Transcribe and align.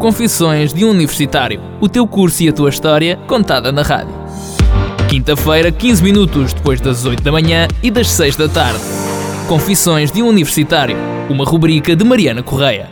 Confissões 0.00 0.74
de 0.74 0.84
um 0.84 0.90
Universitário. 0.90 1.58
O 1.80 1.88
teu 1.88 2.06
curso 2.06 2.42
e 2.42 2.48
a 2.48 2.52
tua 2.52 2.68
história 2.68 3.16
contada 3.26 3.72
na 3.72 3.80
rádio. 3.80 4.14
Quinta-feira, 5.08 5.72
15 5.72 6.02
minutos 6.02 6.52
depois 6.52 6.80
das 6.82 7.06
8 7.06 7.22
da 7.22 7.32
manhã 7.32 7.66
e 7.82 7.90
das 7.90 8.10
6 8.10 8.36
da 8.36 8.46
tarde. 8.46 8.80
Confissões 9.48 10.12
de 10.12 10.22
um 10.22 10.28
Universitário. 10.28 10.96
Uma 11.30 11.44
rubrica 11.44 11.96
de 11.96 12.04
Mariana 12.04 12.42
Correia. 12.42 12.90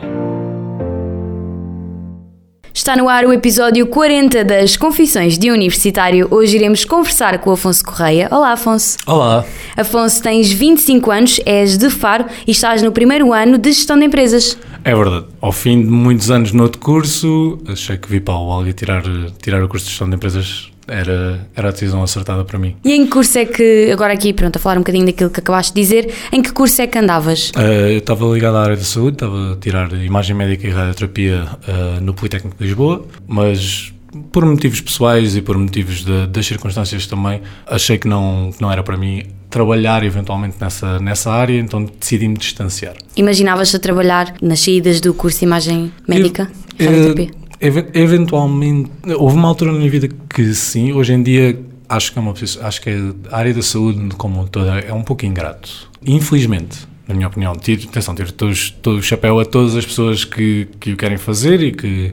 Está 2.73 2.97
no 2.97 3.09
ar 3.09 3.25
o 3.25 3.33
episódio 3.33 3.87
40 3.87 4.43
das 4.43 4.77
Confissões 4.77 5.39
de 5.39 5.51
um 5.51 5.55
Universitário. 5.55 6.27
Hoje 6.31 6.57
iremos 6.57 6.85
conversar 6.85 7.39
com 7.39 7.51
o 7.51 7.53
Afonso 7.53 7.85
Correia. 7.85 8.29
Olá, 8.31 8.53
Afonso. 8.53 8.99
Olá. 9.07 9.45
Afonso, 9.77 10.23
tens 10.23 10.51
25 10.51 11.11
anos, 11.11 11.41
és 11.45 11.77
de 11.77 11.89
Faro 11.91 12.25
e 12.47 12.51
estás 12.51 12.83
no 12.83 12.91
primeiro 12.91 13.33
ano 13.33 13.59
de 13.59 13.73
Gestão 13.73 13.99
de 13.99 14.07
Empresas. 14.07 14.59
É 14.85 14.95
verdade. 14.95 15.27
Ao 15.41 15.51
fim 15.51 15.81
de 15.81 15.89
muitos 15.89 16.31
anos 16.31 16.53
no 16.53 16.63
outro 16.63 16.81
curso, 16.81 17.59
achei 17.67 17.97
que 17.97 18.09
vir 18.09 18.21
para 18.21 18.35
o 18.35 18.53
Alga 18.53 18.73
tirar, 18.73 19.03
tirar 19.41 19.63
o 19.65 19.69
curso 19.69 19.87
de 19.87 19.91
Gestão 19.91 20.09
de 20.09 20.17
Empresas 20.17 20.71
era, 20.87 21.49
era 21.57 21.69
a 21.69 21.73
decisão 21.73 22.03
acertada 22.03 22.45
para 22.45 22.59
mim. 22.59 22.77
E 22.85 22.93
em 22.93 23.05
que 23.05 23.11
curso 23.11 23.39
é 23.39 23.47
que, 23.47 23.91
agora 23.91 24.13
aqui, 24.13 24.33
pronto, 24.35 24.57
a 24.57 24.59
falar 24.59 24.77
um 24.77 24.81
bocadinho 24.81 25.07
daquilo 25.07 25.31
que 25.31 25.41
acabaste 25.41 25.73
de 25.73 25.81
dizer, 25.81 26.13
em 26.31 26.43
que 26.43 26.53
curso 26.53 26.83
é 26.83 26.87
que 26.87 26.99
andavas? 26.99 27.51
Uh, 27.51 27.61
eu 27.93 27.99
estava 27.99 28.27
ligado 28.27 28.57
à 28.57 28.63
área 28.63 28.77
da 28.77 28.85
saúde, 28.85 29.15
estava 29.15 29.53
a 29.53 29.57
tirar 29.57 29.93
Imagem 29.93 30.37
Médica 30.37 30.67
e 30.67 30.71
Radioterapia 30.71 31.47
uh, 31.67 32.01
no 32.03 32.13
Politécnico 32.13 32.59
de 32.59 32.65
Lisboa, 32.65 33.07
mas 33.27 33.93
por 34.31 34.45
motivos 34.45 34.81
pessoais 34.81 35.35
e 35.35 35.43
por 35.43 35.57
motivos 35.59 36.05
de, 36.05 36.27
das 36.27 36.47
circunstâncias 36.47 37.07
também, 37.07 37.41
achei 37.67 37.99
que 37.99 38.07
não, 38.07 38.51
que 38.53 38.63
não 38.63 38.71
era 38.71 38.83
para 38.83 38.97
mim 38.97 39.25
trabalhar 39.55 40.03
eventualmente 40.03 40.57
nessa, 40.61 40.99
nessa 40.99 41.31
área, 41.31 41.57
então 41.61 41.85
decidi-me 41.85 42.37
distanciar. 42.37 42.97
Imaginavas 43.17 43.73
a 43.73 43.79
trabalhar 43.79 44.35
nas 44.43 44.59
saídas 44.59 45.01
do 45.01 45.15
curso 45.15 45.39
de 45.39 45.45
Imagem 45.45 45.93
Médica? 46.09 46.51
Eu, 46.77 46.91
radioterapia? 46.91 47.31
Eventualmente, 47.95 48.91
houve 49.17 49.37
uma 49.37 49.47
altura 49.47 49.71
na 49.71 49.79
minha 49.79 49.91
vida 49.91 50.09
que 50.29 50.53
sim, 50.55 50.93
hoje 50.93 51.13
em 51.13 51.23
dia 51.23 51.57
acho 51.89 52.13
que 52.13 52.19
é 52.19 52.23
uma 52.23 52.35
acho 52.63 52.83
que 52.83 52.91
a 53.31 53.37
área 53.37 53.55
da 53.55 53.63
saúde 53.63 54.17
como 54.17 54.49
toda 54.49 54.81
é 54.81 54.93
um 54.93 55.05
pouco 55.05 55.25
ingrato. 55.25 55.89
Infelizmente, 56.05 56.79
na 57.07 57.15
minha 57.15 57.29
opinião, 57.29 57.55
tiro, 57.55 57.89
atenção, 57.89 58.13
tiro 58.13 58.33
todo, 58.33 58.53
todo 58.83 58.99
o 58.99 59.03
chapéu 59.03 59.39
a 59.39 59.45
todas 59.45 59.77
as 59.77 59.87
pessoas 59.87 60.25
que, 60.25 60.67
que 60.81 60.95
o 60.95 60.97
querem 60.97 61.17
fazer 61.17 61.63
e 61.63 61.71
que, 61.71 62.13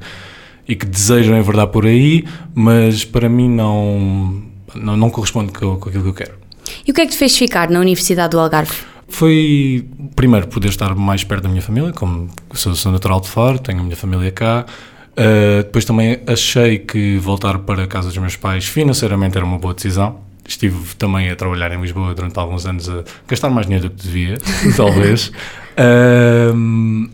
e 0.67 0.75
que 0.75 0.85
desejam 0.85 1.35
em 1.35 1.41
verdade 1.41 1.71
por 1.71 1.87
aí, 1.87 2.23
mas 2.53 3.03
para 3.03 3.27
mim 3.27 3.49
não, 3.49 4.43
não, 4.75 4.95
não 4.95 5.09
corresponde 5.09 5.51
com, 5.51 5.77
com 5.77 5.89
aquilo 5.89 6.03
que 6.03 6.09
eu 6.09 6.13
quero. 6.13 6.40
E 6.85 6.91
o 6.91 6.93
que 6.93 7.01
é 7.01 7.05
que 7.05 7.11
te 7.11 7.17
fez 7.17 7.37
ficar 7.37 7.69
na 7.69 7.79
Universidade 7.79 8.31
do 8.31 8.39
Algarve? 8.39 8.73
Foi, 9.07 9.85
primeiro, 10.15 10.47
poder 10.47 10.69
estar 10.69 10.95
mais 10.95 11.23
perto 11.23 11.43
da 11.43 11.49
minha 11.49 11.61
família, 11.61 11.91
como 11.91 12.29
sou, 12.53 12.73
sou 12.75 12.91
natural 12.91 13.19
de 13.19 13.27
Faro, 13.27 13.59
tenho 13.59 13.79
a 13.79 13.83
minha 13.83 13.95
família 13.95 14.31
cá, 14.31 14.65
Uh, 15.11 15.63
depois 15.63 15.83
também 15.83 16.21
achei 16.25 16.79
que 16.79 17.17
voltar 17.17 17.59
para 17.59 17.83
a 17.83 17.87
casa 17.87 18.07
dos 18.07 18.17
meus 18.17 18.37
pais 18.37 18.65
financeiramente 18.65 19.35
era 19.37 19.45
uma 19.45 19.57
boa 19.57 19.73
decisão. 19.73 20.21
Estive 20.47 20.95
também 20.95 21.29
a 21.29 21.35
trabalhar 21.35 21.71
em 21.71 21.81
Lisboa 21.81 22.13
durante 22.15 22.37
alguns 22.39 22.65
anos 22.65 22.89
a 22.89 23.03
gastar 23.27 23.49
mais 23.49 23.67
dinheiro 23.67 23.89
do 23.89 23.95
que 23.95 24.03
devia, 24.03 24.37
talvez. 24.75 25.31
Uh, 25.77 27.09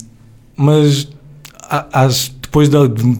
mas 0.55 1.09
as, 1.69 2.33
depois 2.47 2.69
de 2.69 2.77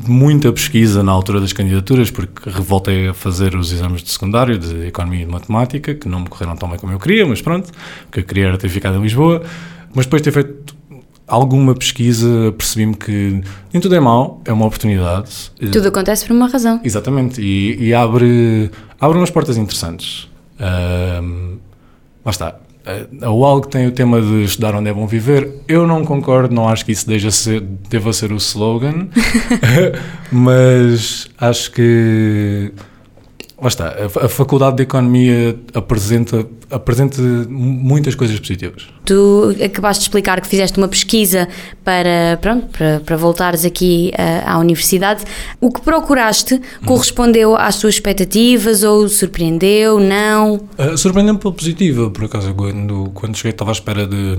muita 0.09 0.52
pesquisa 0.53 1.03
na 1.03 1.11
altura 1.11 1.42
das 1.42 1.52
candidaturas, 1.52 2.09
porque 2.09 2.50
voltei 2.50 3.09
a 3.09 3.14
fazer 3.14 3.56
os 3.56 3.73
exames 3.73 4.02
de 4.02 4.09
secundário 4.09 4.58
de 4.58 4.88
Economia 4.88 5.23
e 5.23 5.25
de 5.25 5.31
Matemática, 5.31 5.94
que 5.94 6.08
não 6.08 6.22
me 6.22 6.28
correram 6.28 6.56
tão 6.56 6.70
bem 6.70 6.80
como 6.80 6.94
eu 6.94 7.00
queria, 7.00 7.25
mas 7.25 7.42
pronto, 7.42 7.70
porque 8.05 8.22
eu 8.22 8.23
queria 8.23 8.48
era 8.48 8.58
ter 8.58 8.70
ficado 8.70 8.98
em 8.98 9.02
Lisboa. 9.02 9.44
Mas 9.94 10.05
depois 10.05 10.22
de 10.22 10.31
ter 10.31 10.31
feito 10.31 10.75
alguma 11.28 11.75
pesquisa 11.75 12.53
percebi-me 12.58 12.95
que 12.95 13.42
nem 13.73 13.81
tudo 13.81 13.95
é 13.95 14.00
mau, 14.00 14.42
é 14.45 14.53
uma 14.53 14.66
oportunidade. 14.66 15.52
Tudo 15.72 15.89
acontece 15.89 16.25
por 16.25 16.33
uma 16.33 16.48
razão. 16.48 16.80
Exatamente, 16.83 17.42
e, 17.42 17.75
e 17.83 17.94
abre, 17.94 18.72
abre 19.00 19.17
umas 19.17 19.30
portas 19.30 19.58
interessantes. 19.58 20.30
Um, 21.21 21.58
lá 22.23 22.32
está. 22.32 22.55
A 23.21 23.30
UALG 23.30 23.67
tem 23.67 23.87
o 23.87 23.92
tema 23.92 24.21
de 24.21 24.43
estudar 24.43 24.73
onde 24.73 24.89
é 24.89 24.93
bom 24.93 25.05
viver. 25.05 25.61
Eu 25.67 25.86
não 25.86 26.05
concordo, 26.05 26.55
não 26.55 26.70
acho 26.70 26.86
que 26.86 26.93
isso 26.93 27.05
deva 27.05 27.31
ser, 27.31 27.61
deva 27.61 28.14
ser 28.14 28.31
o 28.31 28.37
slogan, 28.37 29.08
mas 30.31 31.27
acho 31.37 31.71
que 31.71 32.71
Lá 33.60 33.70
está, 33.70 33.95
a, 34.06 34.30
Faculdade 34.30 34.78
de 34.78 34.84
Economia 34.84 35.58
apresenta, 35.73 36.45
apresenta 36.70 37.20
muitas 37.50 38.14
coisas 38.14 38.40
positivas. 38.40 38.88
Tu 39.04 39.56
acabaste 39.66 40.02
de 40.02 40.10
explicar 40.10 40.40
que 40.42 40.48
fizeste 40.48 40.78
uma 40.78 40.88
pesquisa 40.88 41.48
para, 41.84 42.38
pronto, 42.40 42.67
para, 42.67 43.00
para 43.00 43.17
voltares 43.17 43.66
aqui 43.66 44.12
à, 44.16 44.54
à 44.54 44.60
universidade. 44.60 45.23
O 45.60 45.72
que 45.72 45.82
procuraste 45.82 46.62
correspondeu 46.86 47.56
às 47.56 47.80
tuas 47.80 47.96
expectativas 47.96 48.84
ou 48.84 49.10
surpreendeu, 49.10 50.00
não? 50.00 50.58
Uh, 50.78 50.96
Surpreendeu-me 50.96 51.40
pela 51.40 51.54
positiva, 51.54 52.12
por 52.12 52.26
acaso, 52.26 52.54
quando, 52.54 53.10
quando 53.16 53.36
cheguei 53.36 53.52
estava 53.52 53.72
à 53.72 53.73
espera 53.73 54.06
de 54.06 54.38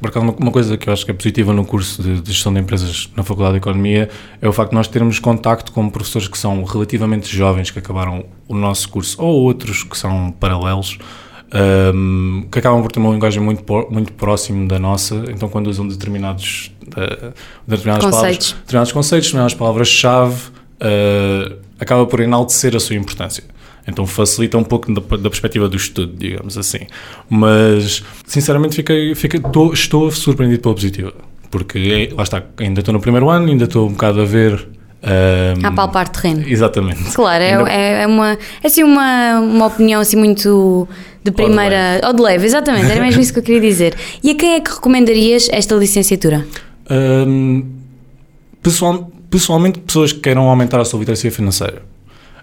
por 0.00 0.08
acaso, 0.08 0.26
uma, 0.38 0.50
coisa 0.50 0.76
que 0.76 0.88
eu 0.88 0.92
acho 0.92 1.04
que 1.04 1.10
é 1.10 1.14
positiva 1.14 1.52
no 1.52 1.64
curso 1.64 2.02
de, 2.02 2.20
de, 2.20 2.32
gestão 2.32 2.52
de 2.52 2.60
empresas 2.60 3.10
na 3.16 3.22
Faculdade 3.22 3.54
de 3.54 3.58
Economia 3.58 4.08
é 4.40 4.48
o 4.48 4.52
facto 4.52 4.70
de 4.70 4.76
nós 4.76 4.88
termos 4.88 5.18
contacto 5.18 5.72
com 5.72 5.88
professores 5.88 6.28
que 6.28 6.38
são 6.38 6.62
relativamente 6.64 7.34
jovens, 7.34 7.70
que 7.70 7.78
acabaram 7.78 8.24
o 8.48 8.54
nosso 8.54 8.88
curso, 8.88 9.20
ou 9.20 9.42
outros 9.42 9.82
que 9.82 9.96
são 9.96 10.30
paralelos, 10.32 10.98
um, 11.94 12.46
que 12.50 12.58
acabam 12.58 12.82
por 12.82 12.90
ter 12.90 12.98
uma 12.98 13.12
linguagem 13.12 13.42
muito, 13.42 13.64
muito 13.90 14.12
próxima 14.12 14.66
da 14.66 14.78
nossa, 14.78 15.24
então 15.28 15.48
quando 15.48 15.68
usam 15.68 15.86
determinados, 15.86 16.72
uh, 16.88 17.32
determinadas 17.66 18.04
conceitos. 18.04 18.52
palavras, 18.52 18.52
determinados 18.60 18.92
conceitos, 18.92 19.26
determinadas 19.28 19.54
palavras-chave, 19.54 20.42
uh, 20.80 21.56
acaba 21.78 22.06
por 22.06 22.20
enaltecer 22.20 22.74
a 22.74 22.80
sua 22.80 22.96
importância. 22.96 23.44
Então 23.86 24.06
facilita 24.06 24.58
um 24.58 24.64
pouco 24.64 24.92
da, 24.92 25.00
da, 25.16 25.30
perspectiva 25.30 25.68
do 25.68 25.76
estudo, 25.76 26.12
digamos 26.16 26.58
assim. 26.58 26.80
Mas, 27.30 28.02
sinceramente, 28.26 28.76
fiquei, 28.76 29.14
fiquei, 29.14 29.40
tô, 29.40 29.72
estou 29.72 30.10
surpreendido 30.10 30.60
pela 30.62 30.74
positiva. 30.74 31.12
Porque, 31.50 32.10
lá 32.16 32.24
está, 32.24 32.42
ainda 32.58 32.80
estou 32.80 32.92
no 32.92 33.00
primeiro 33.00 33.30
ano, 33.30 33.48
ainda 33.48 33.64
estou 33.64 33.86
um 33.86 33.92
bocado 33.92 34.20
a 34.20 34.24
ver 34.24 34.66
um, 35.06 35.66
a 35.66 35.70
palpar 35.70 36.08
terreno. 36.08 36.44
Exatamente. 36.46 37.12
Claro, 37.14 37.42
é, 37.42 37.72
é, 37.72 38.02
é, 38.02 38.06
uma, 38.06 38.32
é 38.32 38.66
assim 38.66 38.82
uma, 38.82 39.38
uma 39.38 39.66
opinião 39.66 40.00
assim 40.00 40.16
muito 40.16 40.88
de 41.22 41.30
primeira. 41.30 42.00
Ou 42.04 42.12
de, 42.12 42.22
leve, 42.22 42.44
exatamente, 42.44 42.90
era 42.90 43.00
mesmo 43.00 43.20
isso 43.20 43.32
que 43.32 43.38
eu 43.38 43.42
queria 43.42 43.60
dizer. 43.60 43.94
E 44.22 44.30
a 44.30 44.34
quem 44.34 44.54
é 44.54 44.60
que 44.60 44.70
recomendarias 44.70 45.48
esta 45.52 45.76
licenciatura? 45.76 46.46
Um, 46.90 47.64
pessoal, 48.60 49.10
pessoalmente, 49.30 49.78
pessoas 49.78 50.12
que 50.12 50.20
queiram 50.20 50.48
aumentar 50.48 50.80
a 50.80 50.84
sua 50.84 50.98
literacia 50.98 51.30
financeira. 51.30 51.82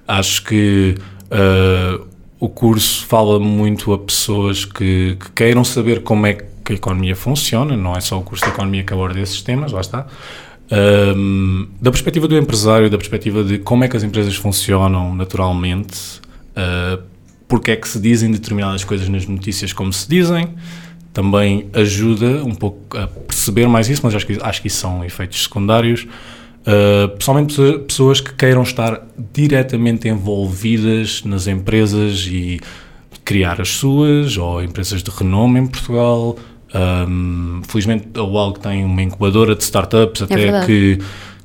Acho 0.08 0.44
que 0.44 0.96
Uh, 1.34 2.06
o 2.40 2.48
curso 2.48 3.06
fala 3.08 3.40
muito 3.40 3.92
a 3.92 3.98
pessoas 3.98 4.66
que, 4.66 5.18
que, 5.20 5.32
queiram 5.32 5.64
saber 5.64 6.04
como 6.04 6.28
é 6.28 6.34
que 6.34 6.74
a 6.74 6.76
economia 6.76 7.16
funciona, 7.16 7.76
não 7.76 7.96
é 7.96 8.02
só 8.02 8.20
o 8.20 8.22
curso 8.22 8.44
de 8.46 8.52
economia 8.52 8.84
que 8.84 8.94
aborda 8.94 9.20
esses 9.20 9.42
temas, 9.42 9.72
lá 9.72 9.82
está. 9.82 10.06
Um, 11.16 11.68
da 11.82 11.90
perspectiva 11.90 12.28
do 12.28 12.38
empresário, 12.38 12.90
da 12.90 12.98
perspectiva 12.98 13.44
de 13.44 13.60
como 13.60 13.84
é 13.84 13.88
que 13.88 13.98
as 13.98 14.04
empresas 14.04 14.36
funcionam 14.36 15.16
naturalmente, 15.16 16.20
uh, 16.58 17.02
porque 17.48 17.72
é 17.72 17.76
que 17.76 17.88
se 17.88 18.00
dizem 18.00 18.32
determinadas 18.32 18.84
coisas 18.84 19.08
nas 19.10 19.26
notícias 19.26 19.74
como 19.74 19.92
se 19.92 20.08
dizem, 20.08 20.50
também 21.14 21.70
ajuda 21.74 22.44
um 22.44 22.56
pouco 22.56 22.98
a 22.98 23.08
perceber 23.08 23.68
mais 23.68 23.88
isso, 23.88 24.02
mas 24.04 24.16
acho 24.16 24.26
que, 24.26 24.38
acho 24.42 24.62
que 24.62 24.68
isso 24.68 24.78
são 24.78 25.04
efeitos 25.06 25.44
secundários. 25.44 26.08
Uh, 26.64 27.10
pessoalmente 27.18 27.56
pessoas 27.88 28.22
que 28.22 28.34
queiram 28.34 28.64
estar 28.64 29.06
diretamente 29.34 30.08
envolvidas 30.08 31.22
nas 31.26 31.46
empresas 31.46 32.26
e 32.26 32.62
criar 33.26 33.60
as 33.62 33.70
suas, 33.70 34.38
ou 34.38 34.64
empresas 34.64 35.04
de 35.04 35.12
renome 35.12 35.60
em 35.60 35.68
Portugal. 35.68 36.38
Um, 36.74 37.62
felizmente 37.68 38.08
a 38.16 38.24
UALG 38.24 38.60
tem 38.60 38.84
uma 38.84 39.02
incubadora 39.02 39.56
de 39.56 39.64
startups 39.64 40.22
é 40.22 40.26
até 40.26 40.66
que, 40.66 41.00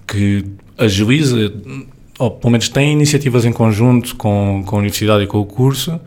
que 0.07 0.45
agiliza, 0.79 1.53
ou 2.19 2.31
pelo 2.31 2.53
menos 2.53 2.69
tem 2.69 2.93
iniciativas 2.93 3.45
em 3.45 3.53
conjunto 3.53 4.17
com, 4.17 4.63
com 4.65 4.77
a 4.77 4.79
universidade 4.79 5.25
e 5.25 5.27
com 5.27 5.39
o 5.39 5.45
curso. 5.45 6.01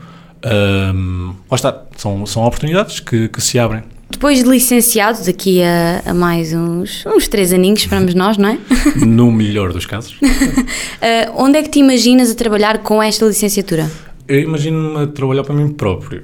Um, 0.43 1.35
lá 1.49 1.55
está, 1.55 1.83
são, 1.97 2.25
são 2.25 2.43
oportunidades 2.43 2.99
que, 2.99 3.29
que 3.29 3.41
se 3.41 3.59
abrem. 3.59 3.83
Depois 4.11 4.43
de 4.43 4.49
licenciado, 4.49 5.25
daqui 5.25 5.63
a, 5.63 6.03
a, 6.05 6.13
mais 6.13 6.53
uns, 6.53 7.05
uns 7.05 7.27
três 7.27 7.53
aninhos, 7.53 7.79
esperamos 7.79 8.13
nós, 8.13 8.37
não 8.37 8.49
é? 8.49 8.57
No 9.05 9.31
melhor 9.31 9.71
dos 9.73 9.85
casos. 9.85 10.13
uh, 10.13 11.33
onde 11.41 11.57
é 11.57 11.63
que 11.63 11.69
te 11.69 11.79
imaginas 11.79 12.29
a 12.29 12.35
trabalhar 12.35 12.79
com 12.79 13.01
esta 13.01 13.25
licenciatura? 13.25 13.89
Eu 14.27 14.39
imagino-me 14.41 15.03
a 15.03 15.07
trabalhar 15.07 15.43
para 15.43 15.55
mim 15.55 15.69
próprio. 15.69 16.23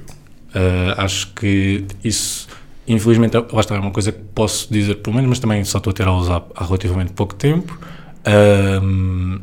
Uh, 0.54 0.94
acho 0.96 1.32
que 1.34 1.84
isso, 2.04 2.46
infelizmente, 2.86 3.36
lá 3.36 3.60
está, 3.60 3.74
é 3.74 3.78
uma 3.80 3.90
coisa 3.90 4.12
que 4.12 4.20
posso 4.34 4.72
dizer 4.72 4.96
pelo 4.96 5.16
menos, 5.16 5.30
mas 5.30 5.38
também 5.38 5.64
só 5.64 5.78
estou 5.78 5.90
a 5.90 5.94
ter 5.94 6.06
aulas 6.06 6.30
há, 6.30 6.42
há 6.54 6.64
relativamente 6.64 7.12
pouco 7.12 7.34
tempo. 7.34 7.78
Uh, 8.20 9.40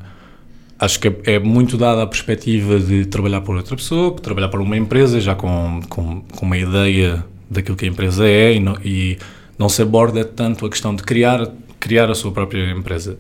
acho 0.80 1.00
que 1.00 1.08
é, 1.08 1.34
é, 1.34 1.40
muito 1.40 1.78
dada 1.78 2.04
a 2.04 2.08
perspectiva 2.08 2.80
de 2.80 3.06
trabalhar 3.06 3.42
por 3.42 3.56
outra 3.56 3.76
pessoa, 3.76 4.16
trabalhar 4.16 4.50
para 4.50 4.62
uma 4.62 4.78
empresa 4.78 5.20
já 5.20 5.36
com, 5.36 5.82
com, 5.90 6.22
com 6.22 6.46
uma 6.46 6.58
ideia 6.58 7.26
daquilo 7.50 7.78
que 7.78 7.86
a 7.86 7.88
empresa 7.88 8.28
é 8.28 8.54
e 8.54 8.60
não, 8.60 8.78
e 8.84 9.18
não 9.58 9.70
se 9.70 9.82
aborda 9.82 10.24
tanto 10.24 10.66
a 10.66 10.70
questão 10.70 10.96
de 10.96 11.04
criar, 11.04 11.48
criar 11.80 12.10
a 12.10 12.16
sua 12.16 12.32
própria 12.32 12.72
empresa. 12.72 13.18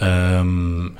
Um, 0.00 0.92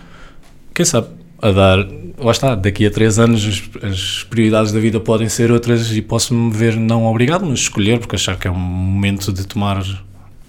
quem 0.74 0.84
sabe, 0.84 1.08
a 1.40 1.50
dar, 1.50 1.78
lá 2.18 2.30
está, 2.30 2.54
daqui 2.54 2.86
a 2.86 2.90
três 2.90 3.18
anos 3.18 3.44
as, 3.46 3.84
as 3.92 4.24
prioridades 4.24 4.72
da 4.72 4.80
vida 4.80 4.98
podem 5.00 5.28
ser 5.28 5.50
outras 5.50 5.94
e 5.94 6.00
posso-me 6.00 6.50
ver 6.52 6.76
não 6.76 7.06
obrigado, 7.06 7.44
mas 7.44 7.60
escolher, 7.60 7.98
porque 7.98 8.16
achar 8.16 8.38
que 8.38 8.48
é 8.48 8.50
um 8.50 8.58
momento 8.58 9.32
de 9.32 9.46
tomar 9.46 9.82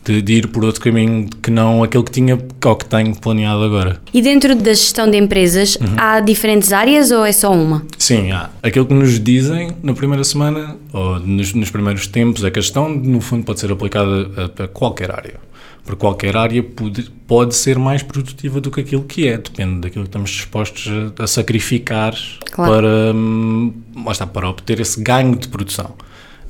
de, 0.07 0.21
de, 0.21 0.33
ir 0.33 0.47
por 0.47 0.63
outro 0.63 0.81
caminho 0.81 1.27
que 1.43 1.51
não 1.51 1.83
aquele 1.83 2.03
que 2.03 2.11
tinha 2.11 2.39
ou 2.65 2.75
que 2.75 2.85
tenho 2.85 3.13
planeado 3.15 3.63
agora. 3.63 4.01
E 4.13 4.21
dentro 4.21 4.55
da 4.55 4.73
gestão 4.73 5.09
de 5.11 5.17
empresas, 5.17 5.75
uhum. 5.75 5.95
há 5.97 6.21
diferentes 6.21 6.71
áreas 6.71 7.11
ou 7.11 7.25
é 7.25 7.33
só 7.33 7.51
uma? 7.51 7.85
Sim, 7.97 8.31
há. 8.31 8.49
Aquilo 8.63 8.85
que 8.85 8.93
nos 8.93 9.19
dizem 9.19 9.71
na 9.83 9.93
primeira 9.93 10.23
semana 10.23 10.77
ou 10.93 11.19
nos, 11.19 11.53
nos 11.53 11.69
primeiros 11.69 12.07
tempos 12.07 12.43
é 12.45 12.49
que 12.49 12.57
a 12.57 12.61
gestão, 12.61 12.89
no 12.89 13.19
fundo, 13.19 13.43
pode 13.43 13.59
ser 13.59 13.71
aplicada 13.71 14.31
a, 14.37 14.63
a 14.63 14.67
qualquer 14.69 15.11
área. 15.11 15.35
Porque 15.83 15.99
qualquer 15.99 16.35
área 16.35 16.61
pode, 16.63 17.09
pode 17.25 17.55
ser 17.55 17.77
mais 17.77 18.03
produtiva 18.03 18.59
do 18.59 18.69
que 18.71 18.81
aquilo 18.81 19.03
que 19.03 19.27
é, 19.27 19.37
depende 19.37 19.81
daquilo 19.81 20.03
que 20.03 20.09
estamos 20.09 20.31
dispostos 20.31 20.89
a, 21.17 21.23
a 21.23 21.27
sacrificar 21.27 22.13
claro. 22.51 22.71
para, 22.73 23.13
hum, 23.13 23.73
está, 24.09 24.27
para 24.27 24.49
obter 24.49 24.79
esse 24.79 25.01
ganho 25.01 25.35
de 25.35 25.47
produção, 25.47 25.95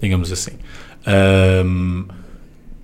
digamos 0.01 0.31
assim. 0.31 0.53
Um, 1.07 2.05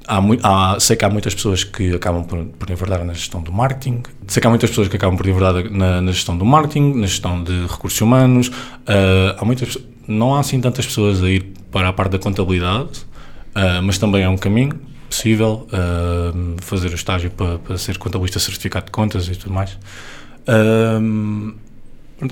há, 0.07 0.21
há, 0.44 0.79
sei 0.79 0.95
que 0.95 1.05
há 1.05 1.09
muitas 1.09 1.33
pessoas 1.33 1.63
que 1.63 1.95
acabam 1.95 2.23
por, 2.23 2.44
por 2.45 2.69
enverdar 2.69 3.03
na 3.03 3.13
gestão 3.13 3.41
do 3.41 3.51
marketing, 3.51 4.03
sei 4.27 4.41
que 4.41 4.47
há 4.47 4.50
muitas 4.50 4.69
pessoas 4.69 4.88
que 4.88 4.95
acabam 4.95 5.17
por 5.17 5.27
enverdar 5.27 5.69
na, 5.69 6.01
na 6.01 6.11
gestão 6.11 6.38
do 6.38 6.45
marketing, 6.45 6.94
na 6.95 7.07
gestão 7.07 7.44
de 7.44 7.65
recursos 7.67 8.00
humanos, 8.01 8.47
uh, 8.47 9.38
há 9.38 9.45
muitas, 9.45 9.77
não 10.07 10.35
há 10.35 10.39
assim 10.39 10.59
tantas 10.59 10.85
pessoas 10.85 11.23
a 11.23 11.29
ir 11.29 11.53
para 11.71 11.89
a 11.89 11.94
parte 11.94 12.11
da 12.11 12.19
contabilidade, 12.19 13.00
uh, 13.55 13.81
mas 13.83 13.97
também 13.97 14.23
é 14.23 14.29
um 14.29 14.38
caminho 14.38 14.79
possível 15.09 15.67
uh, 15.67 16.55
fazer 16.61 16.89
o 16.89 16.95
estágio 16.95 17.31
para, 17.31 17.59
para, 17.59 17.77
ser 17.77 17.97
contabilista 17.97 18.39
certificado 18.39 18.88
de 18.88 18.91
contas 18.91 19.27
e 19.27 19.35
tudo 19.35 19.53
mais. 19.53 19.77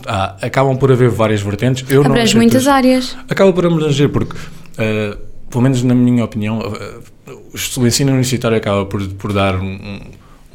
Ah, 0.08 0.38
acabam 0.42 0.78
por 0.78 0.92
haver 0.92 1.10
várias 1.10 1.42
vertentes. 1.42 1.90
Eu 1.90 2.06
Abrange 2.06 2.36
muitas 2.36 2.66
áreas. 2.68 3.18
Acaba 3.30 3.52
por 3.52 3.66
abranger, 3.66 4.10
porque, 4.10 4.38
pelo 5.50 5.62
menos 5.62 5.84
na 5.84 5.94
minha 5.94 6.24
opinião, 6.24 6.62
o 7.78 7.88
ensino 7.88 8.12
universitário 8.12 8.58
acaba 8.58 8.86
por, 8.86 9.06
por 9.10 9.34
dar 9.34 9.56
um, 9.56 10.00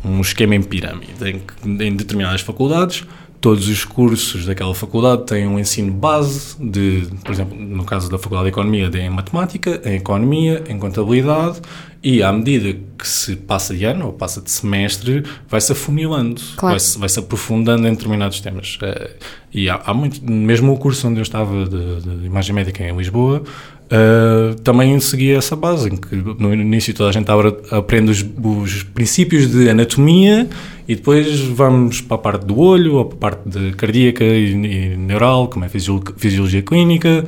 um 0.04 0.20
esquema 0.20 0.54
em 0.54 0.62
pirâmide, 0.62 1.28
em 1.28 1.38
que 1.38 1.84
em 1.84 1.96
determinadas 1.96 2.40
faculdades 2.40 3.04
todos 3.40 3.68
os 3.68 3.84
cursos 3.84 4.44
daquela 4.44 4.74
faculdade 4.74 5.24
têm 5.26 5.46
um 5.46 5.58
ensino 5.58 5.92
base 5.92 6.56
de, 6.58 7.06
por 7.24 7.32
exemplo, 7.32 7.56
no 7.56 7.84
caso 7.84 8.10
da 8.10 8.18
Faculdade 8.18 8.46
de 8.46 8.50
Economia, 8.50 8.88
de, 8.88 8.98
em 8.98 9.10
Matemática, 9.10 9.80
em 9.84 9.96
Economia, 9.96 10.64
em 10.68 10.78
Contabilidade, 10.78 11.60
e 12.02 12.22
à 12.22 12.32
medida 12.32 12.78
que 12.98 13.06
se 13.06 13.36
passa 13.36 13.74
de 13.74 13.84
ano 13.84 14.06
ou 14.06 14.12
passa 14.12 14.40
de 14.40 14.50
semestre, 14.50 15.24
vai-se 15.48 15.72
afunilando, 15.72 16.40
claro. 16.56 16.72
vai-se 16.74 16.98
vai 16.98 17.08
-se 17.08 17.18
aprofundando 17.18 17.86
em 17.86 17.92
determinados 17.92 18.40
temas. 18.40 18.78
Eh, 18.82 19.10
e 19.52 19.70
há, 19.70 19.80
há, 19.84 19.94
muito, 19.94 20.24
mesmo 20.24 20.72
o 20.72 20.78
curso 20.78 21.08
onde 21.08 21.18
eu 21.18 21.22
estava 21.22 21.66
de, 21.66 22.00
de 22.00 22.26
Imagem 22.26 22.54
Médica 22.54 22.84
em 22.84 22.96
Lisboa, 22.96 23.42
Uh, 23.86 24.56
também 24.62 24.98
seguia 24.98 25.38
essa 25.38 25.54
base, 25.54 25.88
em 25.88 25.96
que 25.96 26.16
no 26.16 26.52
início 26.52 26.92
toda 26.92 27.08
a 27.08 27.12
gente 27.12 27.28
aprende 27.70 28.10
os, 28.10 28.26
os, 28.42 28.82
princípios 28.82 29.48
de 29.48 29.70
anatomia 29.70 30.48
e 30.88 30.96
depois 30.96 31.40
vamos 31.40 32.00
para 32.00 32.16
a 32.16 32.18
parte 32.18 32.46
do 32.46 32.58
olho, 32.58 32.96
ou 32.96 33.04
para 33.04 33.14
a 33.14 33.36
parte 33.36 33.48
de 33.48 33.72
cardíaca 33.76 34.24
e, 34.24 34.52
e 34.54 34.96
neural, 34.96 35.46
como 35.46 35.64
é 35.64 35.68
fisiologia 35.68 36.62
clínica. 36.62 37.24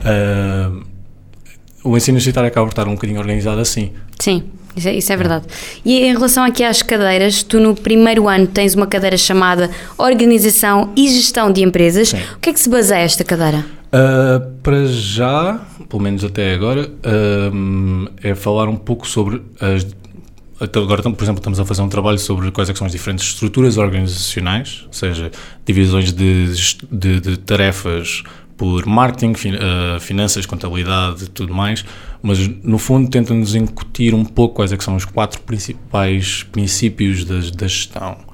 Uh, 0.00 0.82
o 1.84 1.96
ensino 1.96 2.14
universitário 2.14 2.48
acaba 2.48 2.66
por 2.66 2.72
estar 2.72 2.88
um 2.88 2.94
bocadinho 2.94 3.20
organizado 3.20 3.60
assim. 3.60 3.92
Sim, 4.18 4.44
isso 4.74 4.88
é, 4.88 4.94
isso 4.94 5.12
é, 5.12 5.16
verdade. 5.16 5.44
E 5.84 6.00
em 6.00 6.12
relação 6.12 6.42
aqui 6.42 6.64
às 6.64 6.82
cadeiras, 6.82 7.42
tu 7.42 7.60
no 7.60 7.74
primeiro 7.74 8.28
ano 8.28 8.46
tens 8.46 8.74
uma 8.74 8.86
cadeira 8.86 9.16
chamada 9.16 9.70
Organização 9.98 10.90
e 10.96 11.06
Gestão 11.08 11.52
de 11.52 11.62
Empresas. 11.62 12.08
Sim. 12.08 12.18
O 12.36 12.40
que 12.40 12.48
é 12.50 12.52
que 12.52 12.60
se 12.60 12.68
baseia 12.70 13.02
esta 13.02 13.24
cadeira? 13.24 13.77
Uh, 13.88 14.54
para 14.62 14.86
já, 14.86 15.60
pelo 15.88 16.02
menos 16.02 16.22
até 16.22 16.52
agora, 16.52 16.88
uh, 16.88 18.10
é 18.22 18.34
falar 18.34 18.68
um 18.68 18.76
pouco 18.76 19.06
sobre 19.06 19.42
as. 19.60 19.86
Até 20.60 20.78
agora, 20.80 21.00
por 21.02 21.22
exemplo, 21.22 21.38
estamos 21.38 21.60
a 21.60 21.64
fazer 21.64 21.82
um 21.82 21.88
trabalho 21.88 22.18
sobre 22.18 22.50
quais 22.50 22.68
é 22.68 22.74
são 22.74 22.86
as 22.86 22.92
diferentes 22.92 23.24
estruturas 23.24 23.78
organizacionais, 23.78 24.82
ou 24.88 24.92
seja, 24.92 25.30
divisões 25.64 26.12
de, 26.12 26.48
de, 26.90 27.20
de 27.20 27.36
tarefas 27.38 28.24
por 28.56 28.84
marketing, 28.84 29.52
uh, 29.54 30.00
finanças, 30.00 30.44
contabilidade 30.44 31.24
e 31.24 31.28
tudo 31.28 31.54
mais, 31.54 31.84
mas 32.20 32.46
no 32.64 32.76
fundo 32.76 33.08
tenta-nos 33.08 33.54
incutir 33.54 34.12
um 34.12 34.24
pouco 34.24 34.56
quais 34.56 34.72
é 34.72 34.78
são 34.80 34.96
os 34.96 35.04
quatro 35.04 35.40
principais 35.42 36.42
princípios 36.42 37.24
da, 37.24 37.36
da 37.36 37.68
gestão 37.68 38.27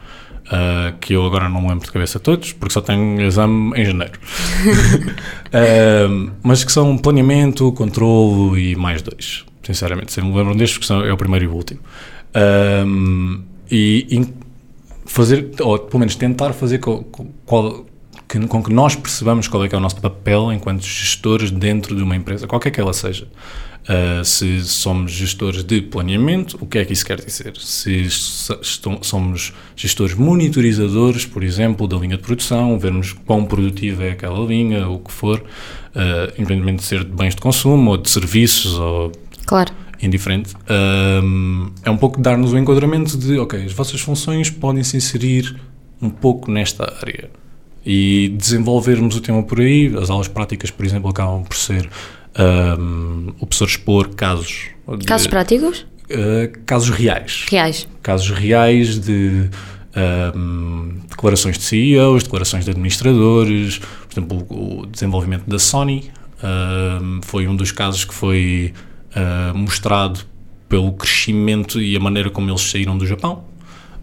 uh, 0.47 0.97
que 0.99 1.13
eu 1.15 1.25
agora 1.25 1.49
não 1.49 1.61
me 1.61 1.69
lembro 1.69 1.85
de 1.85 1.93
cabeça 1.93 2.19
todos, 2.19 2.53
porque 2.53 2.73
só 2.73 2.81
tenho 2.81 3.21
exame 3.21 3.73
em 3.77 3.85
janeiro. 3.85 4.19
uh, 5.47 6.33
mas 6.43 6.65
que 6.65 6.73
são 6.73 6.97
planeamento, 6.99 7.73
controlo 7.73 8.59
e 8.59 8.75
mais 8.77 9.03
dois, 9.03 9.45
sinceramente. 9.63 10.13
Se 10.13 10.21
me 10.21 10.35
lembram 10.35 10.57
destes, 10.57 10.79
porque 10.79 10.87
são, 10.87 11.05
é 11.05 11.13
o 11.13 11.17
primeiro 11.17 11.45
e 11.45 11.49
o 11.49 11.53
último. 11.53 11.81
Uh, 12.35 13.43
e 13.71 14.29
fazer, 15.07 15.51
ou 15.61 15.79
pelo 15.79 16.01
menos 16.01 16.17
tentar 16.17 16.53
fazer 16.53 16.79
qual, 16.79 17.05
qual 17.45 17.87
que, 18.29 18.39
com 18.47 18.63
que 18.63 18.73
nós 18.73 18.97
percebamos 18.97 19.49
qual 19.49 19.65
é 19.65 19.69
que 19.69 19.75
é 19.75 19.79
o 19.79 19.81
nosso 19.81 20.01
papel 20.01 20.53
enquanto 20.53 20.83
gestores 20.83 21.51
dentro 21.51 21.95
de 21.95 22.03
uma 22.03 22.17
empresa, 22.17 22.47
qualquer 22.47 22.71
que 22.71 22.81
ela 22.81 22.93
seja. 22.93 23.29
Uh, 23.85 24.25
se 24.25 24.65
somos 24.65 25.13
gestores 25.13 25.63
de 25.63 25.83
planeamento, 25.83 26.57
o 26.59 26.67
que 26.67 26.79
é 26.79 26.85
que 26.87 26.95
isso 26.95 27.05
quer 27.05 27.21
dizer? 27.21 27.53
Se 27.59 28.09
somos 28.09 29.53
gestores 29.77 30.15
monitorizadores, 30.15 31.27
por 31.27 31.45
exemplo, 31.45 31.87
da 31.87 31.99
linha 31.99 32.17
de 32.17 32.23
produção, 32.23 32.79
vermos 32.79 33.13
quão 33.13 33.45
produtiva 33.45 34.05
é 34.05 34.13
aquela 34.13 34.39
linha, 34.47 34.89
o 34.89 35.01
que 35.01 35.13
for, 35.13 35.39
uh, 35.39 36.33
independentemente 36.39 36.79
de 36.79 36.85
ser 36.85 37.05
de 37.05 37.11
bens 37.11 37.35
de 37.35 37.43
consumo 37.43 37.91
ou 37.91 37.97
de 37.99 38.09
serviços 38.09 38.73
ou 38.79 39.13
claro. 39.45 39.71
indiferente, 40.01 40.55
uh, 40.55 41.71
é 41.83 41.91
um 41.91 41.99
pouco 41.99 42.19
dar-nos 42.23 42.55
o 42.55 42.59
enquadramento 42.59 43.19
de, 43.19 43.39
ok, 43.39 43.67
as 43.67 43.73
vossas 43.75 44.01
funções 44.01 44.49
podem 44.49 44.83
se 44.83 44.97
inserir 44.97 45.61
um 46.01 46.09
pouco 46.09 46.51
nesta 46.51 46.91
área 47.03 47.29
e 47.85 48.35
desenvolvermos 48.35 49.15
o 49.17 49.21
tema 49.21 49.43
por 49.43 49.61
aí. 49.61 49.95
As 50.01 50.09
aulas 50.09 50.29
práticas, 50.29 50.71
por 50.71 50.87
exemplo, 50.87 51.11
acabam 51.11 51.43
por 51.43 51.57
ser 51.57 51.89
um, 52.39 53.33
o 53.39 53.47
professor 53.47 53.69
expor 53.69 54.09
casos. 54.15 54.67
De, 54.99 55.07
casos 55.07 55.27
práticos? 55.27 55.87
Uh, 56.11 56.59
casos 56.67 56.91
reais. 56.91 57.45
Reais. 57.49 57.89
Casos 58.03 58.31
reais 58.31 58.99
de 58.99 59.49
um, 60.35 61.01
declarações 61.09 61.59
de 61.59 61.65
CEOs, 61.65 62.25
declarações 62.25 62.65
de 62.65 62.71
administradores, 62.71 63.79
por 63.79 64.13
exemplo, 64.13 64.47
o 64.51 64.87
desenvolvimento 64.87 65.49
da 65.49 65.59
Sony 65.59 66.11
um, 66.43 67.21
foi 67.23 67.49
um 67.49 67.57
dos 67.57 67.73
casos 67.73 68.05
que 68.05 68.15
foi 68.15 68.75
uh, 69.17 69.57
mostrado 69.57 70.21
pelo 70.69 70.93
crescimento 70.93 71.81
e 71.81 71.97
a 71.97 72.01
maneira 72.01 72.31
como 72.31 72.51
eles 72.51 72.63
saíram 72.63 72.99
do 72.99 73.07
Japão. 73.07 73.45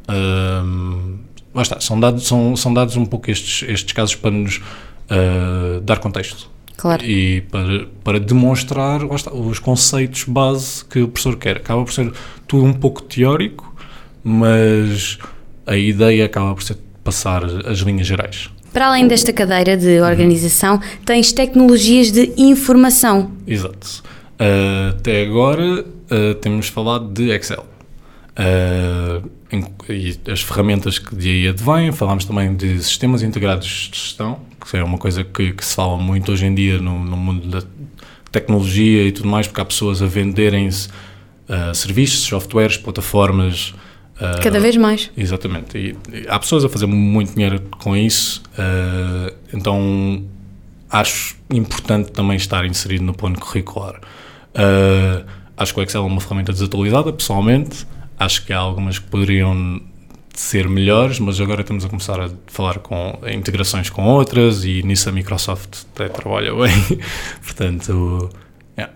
Um, 0.09 1.19
lá 1.53 1.61
está, 1.61 1.79
são 1.79 1.99
dados, 1.99 2.25
são, 2.25 2.55
são 2.55 2.73
dados 2.73 2.95
um 2.95 3.05
pouco 3.05 3.29
estes, 3.29 3.67
estes 3.69 3.93
casos 3.93 4.15
para 4.15 4.31
nos 4.31 4.57
uh, 4.57 5.81
dar 5.81 5.99
contexto. 5.99 6.49
Claro. 6.77 7.05
E 7.05 7.41
para, 7.41 7.87
para 8.03 8.19
demonstrar 8.19 9.03
está, 9.13 9.33
os 9.33 9.59
conceitos 9.59 10.23
base 10.23 10.83
que 10.85 11.01
o 11.01 11.07
professor 11.07 11.37
quer. 11.37 11.57
Acaba 11.57 11.83
por 11.83 11.93
ser 11.93 12.11
tudo 12.47 12.65
um 12.65 12.73
pouco 12.73 13.01
teórico, 13.01 13.75
mas 14.23 15.17
a 15.65 15.77
ideia 15.77 16.25
acaba 16.25 16.53
por 16.53 16.63
ser 16.63 16.77
passar 17.03 17.43
as 17.43 17.79
linhas 17.79 18.07
gerais. 18.07 18.49
Para 18.73 18.87
além 18.87 19.07
desta 19.07 19.33
cadeira 19.33 19.75
de 19.75 19.99
organização, 19.99 20.79
tens 21.05 21.31
tecnologias 21.31 22.11
de 22.11 22.31
informação. 22.37 23.31
Exato. 23.45 24.03
Uh, 24.39 24.89
até 24.97 25.23
agora 25.23 25.83
uh, 25.83 26.35
temos 26.35 26.67
falado 26.67 27.11
de 27.11 27.29
Excel. 27.31 27.65
Uh, 28.31 29.29
e 29.89 30.17
as 30.31 30.41
ferramentas 30.41 30.97
que 30.97 31.13
de 31.15 31.29
aí 31.29 31.47
advêm, 31.49 31.91
falámos 31.91 32.23
também 32.23 32.55
de 32.55 32.81
sistemas 32.81 33.21
integrados 33.21 33.89
de 33.91 33.97
gestão, 33.97 34.39
que 34.69 34.77
é 34.77 34.83
uma 34.83 34.97
coisa 34.97 35.23
que, 35.23 35.51
que 35.51 35.65
se 35.65 35.75
fala 35.75 35.97
muito 35.97 36.31
hoje 36.31 36.45
em 36.45 36.55
dia 36.55 36.79
no, 36.79 36.97
no, 37.03 37.17
mundo 37.17 37.47
da 37.49 37.61
tecnologia 38.31 39.03
e 39.03 39.11
tudo 39.11 39.27
mais, 39.27 39.47
porque 39.47 39.59
há 39.59 39.65
pessoas 39.65 40.01
a 40.01 40.05
venderem-se 40.05 40.87
uh, 40.87 41.75
serviços, 41.75 42.21
softwares, 42.21 42.77
plataformas. 42.77 43.75
Uh, 44.15 44.41
Cada 44.41 44.61
vez 44.61 44.77
mais. 44.77 45.11
Exatamente. 45.17 45.77
E, 45.77 45.97
e, 46.13 46.25
há 46.29 46.39
pessoas 46.39 46.63
a 46.63 46.69
fazer 46.69 46.85
muito 46.85 47.33
dinheiro 47.33 47.61
com 47.79 47.97
isso, 47.97 48.41
então 49.53 50.23
acho 50.89 51.35
importante 51.49 52.11
também 52.11 52.37
estar 52.37 52.65
inserido 52.65 53.03
no 53.03 53.13
plano 53.13 53.37
curricular. 53.37 53.99
acho 55.57 55.73
que 55.73 55.79
o 55.81 55.83
Excel 55.83 56.03
é 56.03 56.05
uma 56.05 56.21
ferramenta 56.21 56.53
desatualizada, 56.53 57.11
pessoalmente. 57.11 57.85
Acho 58.21 58.45
que 58.45 58.53
há 58.53 58.59
algumas 58.59 58.99
que 58.99 59.07
poderiam 59.07 59.81
ser 60.35 60.69
melhores, 60.69 61.17
mas 61.19 61.41
agora 61.41 61.61
estamos 61.61 61.83
a 61.83 61.89
começar 61.89 62.19
a 62.19 62.29
falar 62.45 62.77
com 62.77 63.19
integrações 63.27 63.89
com 63.89 64.03
outras 64.05 64.63
e 64.63 64.83
nisso 64.83 65.09
a 65.09 65.11
Microsoft 65.11 65.85
até 65.95 66.07
trabalha 66.07 66.53
bem. 66.53 66.99
Portanto, 67.43 68.29
yeah. 68.77 68.93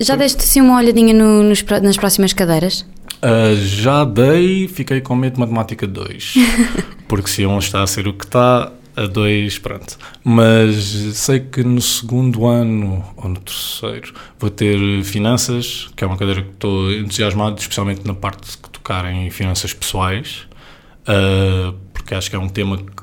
Já 0.00 0.16
deste 0.16 0.40
assim 0.40 0.60
uma 0.60 0.76
olhadinha 0.76 1.14
no, 1.14 1.44
nos, 1.44 1.62
nas 1.62 1.96
próximas 1.96 2.32
cadeiras? 2.32 2.84
Uh, 3.22 3.54
já 3.54 4.04
dei, 4.04 4.66
fiquei 4.66 5.00
com 5.00 5.14
medo 5.14 5.34
de 5.34 5.40
matemática 5.40 5.86
2. 5.86 6.34
porque 7.06 7.30
se 7.30 7.46
1 7.46 7.58
está 7.60 7.84
a 7.84 7.86
ser 7.86 8.08
o 8.08 8.12
que 8.12 8.24
está, 8.24 8.72
a 8.96 9.06
2, 9.06 9.58
pronto. 9.58 9.98
Mas 10.22 10.76
sei 11.14 11.40
que 11.40 11.62
no 11.62 11.80
segundo 11.80 12.46
ano, 12.46 13.04
ou 13.16 13.28
no 13.28 13.40
terceiro, 13.40 14.12
vou 14.38 14.50
ter 14.50 15.02
finanças, 15.02 15.88
que 15.96 16.04
é 16.04 16.06
uma 16.06 16.16
cadeira 16.16 16.42
que 16.42 16.50
estou 16.50 16.92
entusiasmado, 16.92 17.58
especialmente 17.58 18.06
na 18.06 18.14
parte 18.14 18.58
que 18.58 18.70
tocar 18.70 19.04
em 19.10 19.30
finanças 19.30 19.72
pessoais, 19.72 20.46
uh, 21.02 21.72
porque 21.92 22.14
acho 22.14 22.28
que 22.28 22.36
é 22.36 22.38
um 22.38 22.48
tema 22.48 22.78
que 22.78 23.02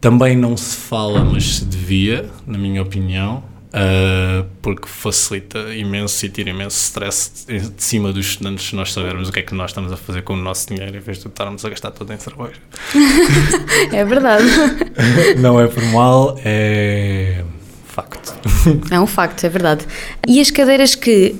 também 0.00 0.36
não 0.36 0.56
se 0.56 0.76
fala, 0.76 1.24
mas 1.24 1.56
se 1.56 1.64
devia, 1.64 2.28
na 2.46 2.58
minha 2.58 2.82
opinião. 2.82 3.44
Uh, 3.72 4.46
porque 4.60 4.86
facilita 4.86 5.58
imenso 5.74 6.26
e 6.26 6.28
tira 6.28 6.50
imenso 6.50 6.76
stress 6.76 7.46
de, 7.46 7.70
de 7.70 7.82
cima 7.82 8.12
dos 8.12 8.26
estudantes 8.26 8.68
se 8.68 8.76
nós 8.76 8.92
sabermos 8.92 9.30
o 9.30 9.32
que 9.32 9.38
é 9.38 9.42
que 9.42 9.54
nós 9.54 9.70
estamos 9.70 9.90
a 9.90 9.96
fazer 9.96 10.20
com 10.22 10.34
o 10.34 10.36
nosso 10.36 10.68
dinheiro 10.68 10.94
em 10.94 11.00
vez 11.00 11.18
de 11.18 11.26
estarmos 11.26 11.64
a 11.64 11.70
gastar 11.70 11.90
todo 11.90 12.12
em 12.12 12.18
cerveja. 12.18 12.60
é 13.90 14.04
verdade. 14.04 14.44
Não 15.40 15.58
é 15.58 15.66
por 15.68 15.82
mal, 15.84 16.38
é 16.44 17.42
facto. 17.92 18.34
É 18.90 18.98
um 18.98 19.06
facto, 19.06 19.44
é 19.44 19.48
verdade. 19.48 19.86
E 20.26 20.40
as 20.40 20.50
cadeiras 20.50 20.94
que 20.94 21.36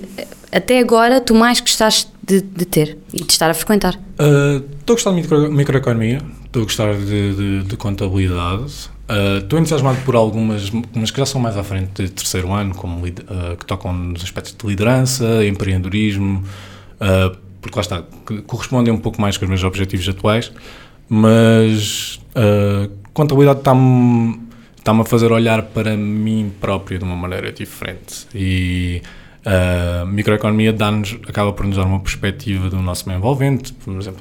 até 0.51 0.79
agora 0.79 1.21
tu 1.21 1.35
mais 1.35 1.61
gostaste 1.61 2.12
de, 2.23 2.41
de 2.41 2.64
ter 2.64 2.99
e 3.12 3.23
de 3.23 3.33
estar 3.33 3.50
a 3.50 3.55
frequentar? 3.55 3.97
Uh, 3.97 4.64
estou 4.79 4.95
a 4.95 4.97
gostar 4.97 5.11
de 5.11 5.17
micro, 5.17 5.52
microeconomia, 5.52 6.23
estou 6.45 6.62
a 6.62 6.64
gostar 6.64 6.95
de, 6.95 7.35
de, 7.35 7.62
de 7.64 7.76
contabilidade. 7.76 8.91
Uh, 9.09 9.38
estou 9.38 9.59
entusiasmado 9.59 10.00
por 10.05 10.14
algumas, 10.14 10.71
umas 10.95 11.11
que 11.11 11.19
já 11.19 11.26
são 11.26 11.41
mais 11.41 11.57
à 11.57 11.64
frente 11.64 12.05
de 12.05 12.11
terceiro 12.11 12.52
ano, 12.52 12.75
como 12.75 13.05
uh, 13.05 13.57
que 13.59 13.67
tocam 13.67 13.93
nos 13.93 14.23
aspectos 14.23 14.55
de 14.57 14.67
liderança, 14.67 15.45
empreendedorismo, 15.45 16.45
porque 17.61 17.76
lá 17.76 17.83
está, 17.83 18.02
correspondem 18.47 18.95
um 18.95 18.99
pouco 18.99 19.21
mais 19.21 19.37
com 19.37 19.45
os 19.45 19.49
meus 19.49 19.64
objetivos 19.64 20.09
atuais, 20.09 20.52
mas 21.09 22.21
contabilidade 23.12 23.59
está-me 23.59 24.41
está 24.83 24.93
a 24.93 25.05
fazer 25.05 25.31
olhar 25.31 25.62
para 25.62 25.97
mim 25.97 26.52
próprio 26.61 26.99
de 26.99 27.05
uma 27.05 27.14
maneira 27.14 27.52
diferente 27.52 28.26
e 28.35 29.00
a 29.45 30.05
microeconomia 30.07 30.73
dá-nos, 30.73 31.17
acaba 31.27 31.53
por 31.53 31.67
nos 31.67 31.77
dar 31.77 31.85
uma 31.85 32.01
perspectiva 32.01 32.71
do 32.71 32.81
nosso 32.81 33.09
meio 33.09 33.19
envolvente, 33.19 33.73
por 33.73 33.97
exemplo, 34.01 34.21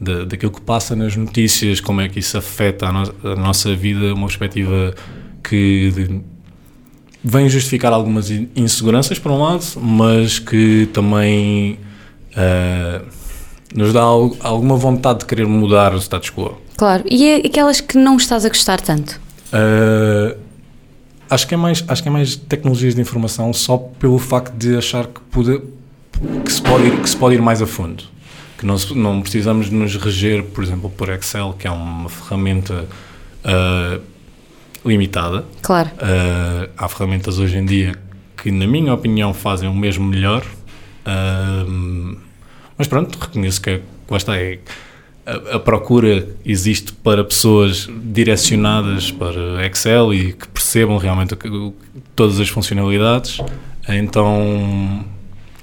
de, 0.00 0.24
daquilo 0.26 0.50
que 0.50 0.60
passa 0.60 0.96
nas 0.96 1.14
notícias, 1.14 1.80
como 1.80 2.00
é 2.00 2.08
que 2.08 2.18
isso 2.18 2.36
afeta 2.36 2.86
a, 2.88 2.92
no, 2.92 3.14
a 3.32 3.36
nossa 3.36 3.74
vida, 3.74 4.12
uma 4.12 4.26
perspectiva 4.26 4.94
que 5.42 5.92
de, 5.94 6.20
vem 7.22 7.48
justificar 7.48 7.92
algumas 7.92 8.30
inseguranças, 8.56 9.18
por 9.18 9.30
um 9.30 9.40
lado, 9.40 9.64
mas 9.76 10.38
que 10.38 10.88
também 10.92 11.78
uh, 12.32 13.06
nos 13.74 13.92
dá 13.92 14.02
alguma 14.02 14.76
vontade 14.76 15.20
de 15.20 15.26
querer 15.26 15.46
mudar 15.46 15.94
o 15.94 15.98
status 15.98 16.30
quo. 16.30 16.60
Claro, 16.76 17.04
e 17.08 17.28
é 17.28 17.36
aquelas 17.36 17.80
que 17.80 17.96
não 17.96 18.16
estás 18.16 18.44
a 18.44 18.48
gostar 18.48 18.80
tanto? 18.80 19.20
Uh, 19.52 20.49
Acho 21.30 21.46
que 21.46 21.54
é 21.54 21.56
mais, 21.56 21.84
acho 21.86 22.02
que 22.02 22.08
é 22.08 22.12
mais 22.12 22.34
tecnologias 22.34 22.94
de 22.94 23.00
informação 23.00 23.52
só 23.52 23.78
pelo 23.78 24.18
facto 24.18 24.52
de 24.54 24.76
achar 24.76 25.06
que, 25.06 25.20
pode, 25.30 25.62
que, 26.44 26.52
se, 26.52 26.60
pode 26.60 26.86
ir, 26.88 27.00
que 27.00 27.08
se 27.08 27.16
pode 27.16 27.36
ir 27.36 27.40
mais 27.40 27.62
a 27.62 27.66
fundo. 27.66 28.02
Que 28.58 28.66
não, 28.66 28.76
não 28.96 29.22
precisamos 29.22 29.70
nos 29.70 29.94
reger, 29.94 30.42
por 30.42 30.64
exemplo, 30.64 30.90
por 30.90 31.08
Excel, 31.08 31.54
que 31.56 31.68
é 31.68 31.70
uma 31.70 32.08
ferramenta 32.08 32.88
uh, 33.44 34.02
limitada. 34.84 35.44
Claro. 35.62 35.90
Uh, 35.90 36.68
há 36.76 36.88
ferramentas 36.88 37.38
hoje 37.38 37.56
em 37.56 37.64
dia 37.64 37.94
que, 38.36 38.50
na 38.50 38.66
minha 38.66 38.92
opinião, 38.92 39.32
fazem 39.32 39.68
o 39.68 39.74
mesmo 39.74 40.04
melhor. 40.04 40.44
Uh, 41.06 42.18
mas 42.76 42.88
pronto, 42.88 43.16
reconheço 43.18 43.60
que, 43.60 43.80
lá 44.10 44.16
está, 44.16 44.36
é, 44.36 44.58
a, 45.30 45.56
a, 45.56 45.60
procura 45.60 46.28
existe 46.44 46.92
para 46.92 47.22
pessoas 47.22 47.88
direcionadas 48.04 49.12
para 49.12 49.64
Excel 49.66 50.12
e 50.12 50.32
que 50.32 50.48
percebam 50.48 50.96
realmente 50.98 51.36
todas 52.16 52.40
as 52.40 52.48
funcionalidades, 52.48 53.38
então 53.88 55.04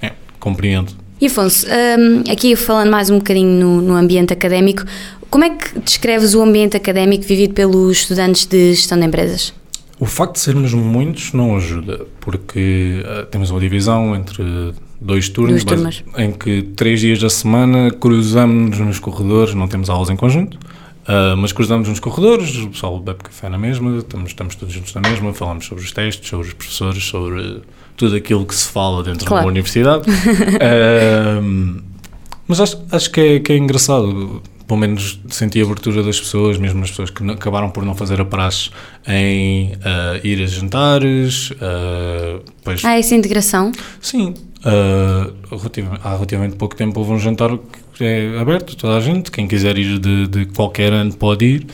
é, 0.02 0.14
compreendo. 0.40 0.94
E 1.20 1.26
Afonso, 1.26 1.66
um, 1.68 2.32
aqui 2.32 2.56
falando 2.56 2.92
mais 2.92 3.10
um 3.10 3.18
bocadinho 3.18 3.60
no, 3.60 3.82
no, 3.82 3.96
ambiente 3.96 4.32
académico, 4.32 4.84
como 5.30 5.44
é 5.44 5.50
que 5.50 5.80
descreves 5.80 6.34
o 6.34 6.42
ambiente 6.42 6.78
académico 6.78 7.26
vivido 7.26 7.54
pelos 7.54 7.98
estudantes 7.98 8.46
de 8.46 8.74
gestão 8.74 9.00
de 9.00 9.06
empresas? 9.06 9.54
O 10.00 10.06
facto 10.06 10.34
de 10.34 10.40
sermos 10.40 10.74
muitos 10.74 11.34
não 11.34 11.56
ajuda, 11.56 12.06
porque 12.20 13.04
uh, 13.04 13.26
temos 13.26 13.50
uma 13.50 13.60
divisão 13.60 14.16
entre 14.16 14.74
dois 15.02 15.28
turnos, 15.28 15.64
mas, 15.64 16.04
em 16.18 16.32
que 16.32 16.62
três 16.62 17.00
dias 17.00 17.20
da 17.20 17.30
semana 17.30 17.90
cruzamos 17.90 18.78
nos 18.78 19.00
corredores, 19.00 19.56
não 19.56 19.68
temos 19.68 19.90
aulas 19.90 20.12
em 20.12 20.16
conjunto, 20.16 20.56
uh, 20.56 21.36
mas 21.38 21.52
cruzamos 21.52 21.90
nos 21.90 22.00
corredores, 22.00 22.56
o 22.58 22.70
pessoal 22.70 23.00
bebe 23.00 23.24
café 23.24 23.50
na 23.50 23.58
mesma, 23.58 23.98
estamos, 23.98 24.30
estamos 24.30 24.56
todos 24.56 24.74
juntos 24.74 24.94
na 24.94 25.02
mesma, 25.02 25.34
falamos 25.34 25.66
sobre 25.66 25.84
os 25.84 25.92
testes, 25.92 26.30
sobre 26.30 26.48
os 26.48 26.54
professores, 26.54 27.04
sobre 27.04 27.62
tudo 27.96 28.16
aquilo 28.16 28.46
que 28.46 28.54
se 28.54 28.70
fala 28.70 29.04
dentro 29.04 29.26
claro. 29.26 29.42
de 29.42 29.48
uma 29.48 29.52
universidade. 29.52 30.08
uh, 30.10 31.82
mas 32.48 32.62
acho, 32.62 32.80
acho 32.92 33.12
que, 33.12 33.20
é, 33.20 33.40
que 33.40 33.52
é 33.52 33.58
engraçado 33.58 34.44
pelo 34.68 34.80
menos 34.80 35.20
senti 35.30 35.62
a 35.62 35.64
abertura 35.64 36.04
das 36.04 36.20
pessoas, 36.20 36.58
mesmo 36.58 36.84
as 36.84 36.90
pessoas 36.90 37.10
que 37.10 37.24
acabaram 37.32 37.70
por 37.70 37.86
não 37.86 37.96
fazer 37.96 38.20
a 38.20 38.26
praxe 38.26 38.70
em 39.08 39.72
uh, 39.74 40.26
ir 40.26 40.44
a 40.44 40.46
jantares. 40.46 41.52
Uh, 41.52 42.44
pois, 42.64 42.84
ah, 42.84 43.00
essa 43.00 43.16
integração? 43.16 43.72
Sim. 44.02 44.34
Uh, 44.60 45.56
relativamente, 45.56 46.02
há 46.04 46.10
relativamente 46.12 46.56
pouco 46.58 46.76
tempo 46.76 47.00
houve 47.00 47.14
um 47.14 47.20
jantar 47.20 47.58
que 47.94 48.04
é 48.04 48.38
aberto 48.38 48.74
a 48.74 48.76
toda 48.76 48.98
a 48.98 49.00
gente. 49.00 49.32
Quem 49.32 49.48
quiser 49.48 49.78
ir 49.78 50.00
de, 50.00 50.28
de 50.28 50.46
qualquer 50.48 50.92
ano 50.92 51.14
pode 51.14 51.46
ir. 51.46 51.68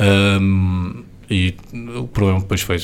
Um, 0.00 1.04
e 1.30 1.54
o 1.96 2.08
problema 2.08 2.40
depois 2.40 2.60
foi 2.60 2.80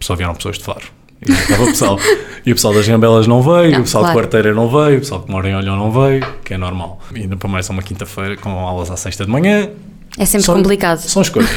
só 0.00 0.14
vieram 0.16 0.34
pessoas 0.34 0.58
de 0.58 0.64
Faro. 0.64 1.01
E, 1.26 1.62
o 1.62 1.66
pessoal, 1.66 1.98
e 2.44 2.52
o 2.52 2.54
pessoal 2.54 2.74
das 2.74 2.86
Gambelas 2.86 3.26
não 3.26 3.42
veio, 3.42 3.72
não, 3.72 3.80
o 3.80 3.82
pessoal 3.82 4.04
claro. 4.04 4.18
de 4.18 4.24
Quarteira 4.24 4.54
não 4.54 4.68
veio, 4.68 4.96
o 4.96 5.00
pessoal 5.00 5.22
que 5.22 5.30
mora 5.30 5.48
em 5.48 5.54
Olhão 5.54 5.76
não 5.76 5.90
veio, 5.92 6.26
que 6.44 6.54
é 6.54 6.58
normal. 6.58 7.00
E 7.14 7.20
ainda 7.20 7.36
para 7.36 7.48
mais 7.48 7.68
é 7.68 7.72
uma 7.72 7.82
quinta-feira 7.82 8.36
com 8.36 8.50
aulas 8.50 8.90
à 8.90 8.96
sexta 8.96 9.24
de 9.24 9.30
manhã. 9.30 9.70
É 10.18 10.24
sempre 10.26 10.44
são, 10.44 10.56
complicado. 10.56 10.98
São 10.98 11.22
escolhas. 11.22 11.50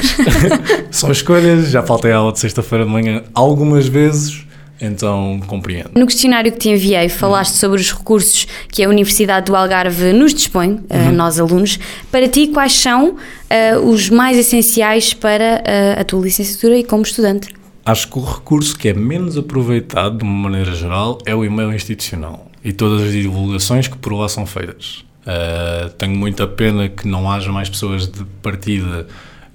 são 0.91 1.11
escolhas, 1.11 1.69
já 1.69 1.81
faltei 1.83 2.11
a 2.11 2.17
aula 2.17 2.31
de 2.31 2.39
sexta-feira 2.39 2.85
de 2.85 2.91
manhã 2.91 3.23
algumas 3.33 3.87
vezes, 3.87 4.45
então 4.79 5.41
compreendo. 5.47 5.89
No 5.95 6.05
questionário 6.05 6.51
que 6.51 6.59
te 6.59 6.69
enviei, 6.69 7.09
falaste 7.09 7.53
uhum. 7.53 7.59
sobre 7.59 7.81
os 7.81 7.91
recursos 7.91 8.47
que 8.69 8.83
a 8.83 8.87
Universidade 8.87 9.47
do 9.47 9.55
Algarve 9.55 10.13
nos 10.13 10.33
dispõe, 10.33 10.79
uhum. 10.89 11.11
nós 11.13 11.39
alunos. 11.39 11.79
Para 12.11 12.29
ti, 12.29 12.47
quais 12.47 12.73
são 12.73 13.09
uh, 13.09 13.79
os 13.83 14.09
mais 14.09 14.37
essenciais 14.37 15.13
para 15.13 15.63
uh, 15.65 16.01
a 16.01 16.03
tua 16.03 16.23
licenciatura 16.23 16.77
e 16.77 16.83
como 16.83 17.03
estudante? 17.03 17.49
Acho 17.85 18.09
que 18.09 18.17
o 18.17 18.23
recurso 18.23 18.75
que 18.75 18.89
é 18.89 18.93
menos 18.95 19.37
aproveitado, 19.37 20.17
de 20.17 20.23
uma 20.23 20.49
maneira 20.49 20.73
geral, 20.73 21.19
é 21.23 21.35
o 21.35 21.45
e-mail 21.45 21.71
institucional 21.71 22.49
e 22.63 22.73
todas 22.73 23.03
as 23.03 23.11
divulgações 23.11 23.87
que 23.87 23.95
por 23.95 24.11
lá 24.11 24.27
são 24.27 24.47
feitas. 24.47 25.05
Uh, 25.21 25.89
tenho 25.91 26.15
muita 26.15 26.47
pena 26.47 26.89
que 26.89 27.07
não 27.07 27.31
haja 27.31 27.51
mais 27.51 27.69
pessoas 27.69 28.07
de 28.07 28.25
partida 28.41 29.05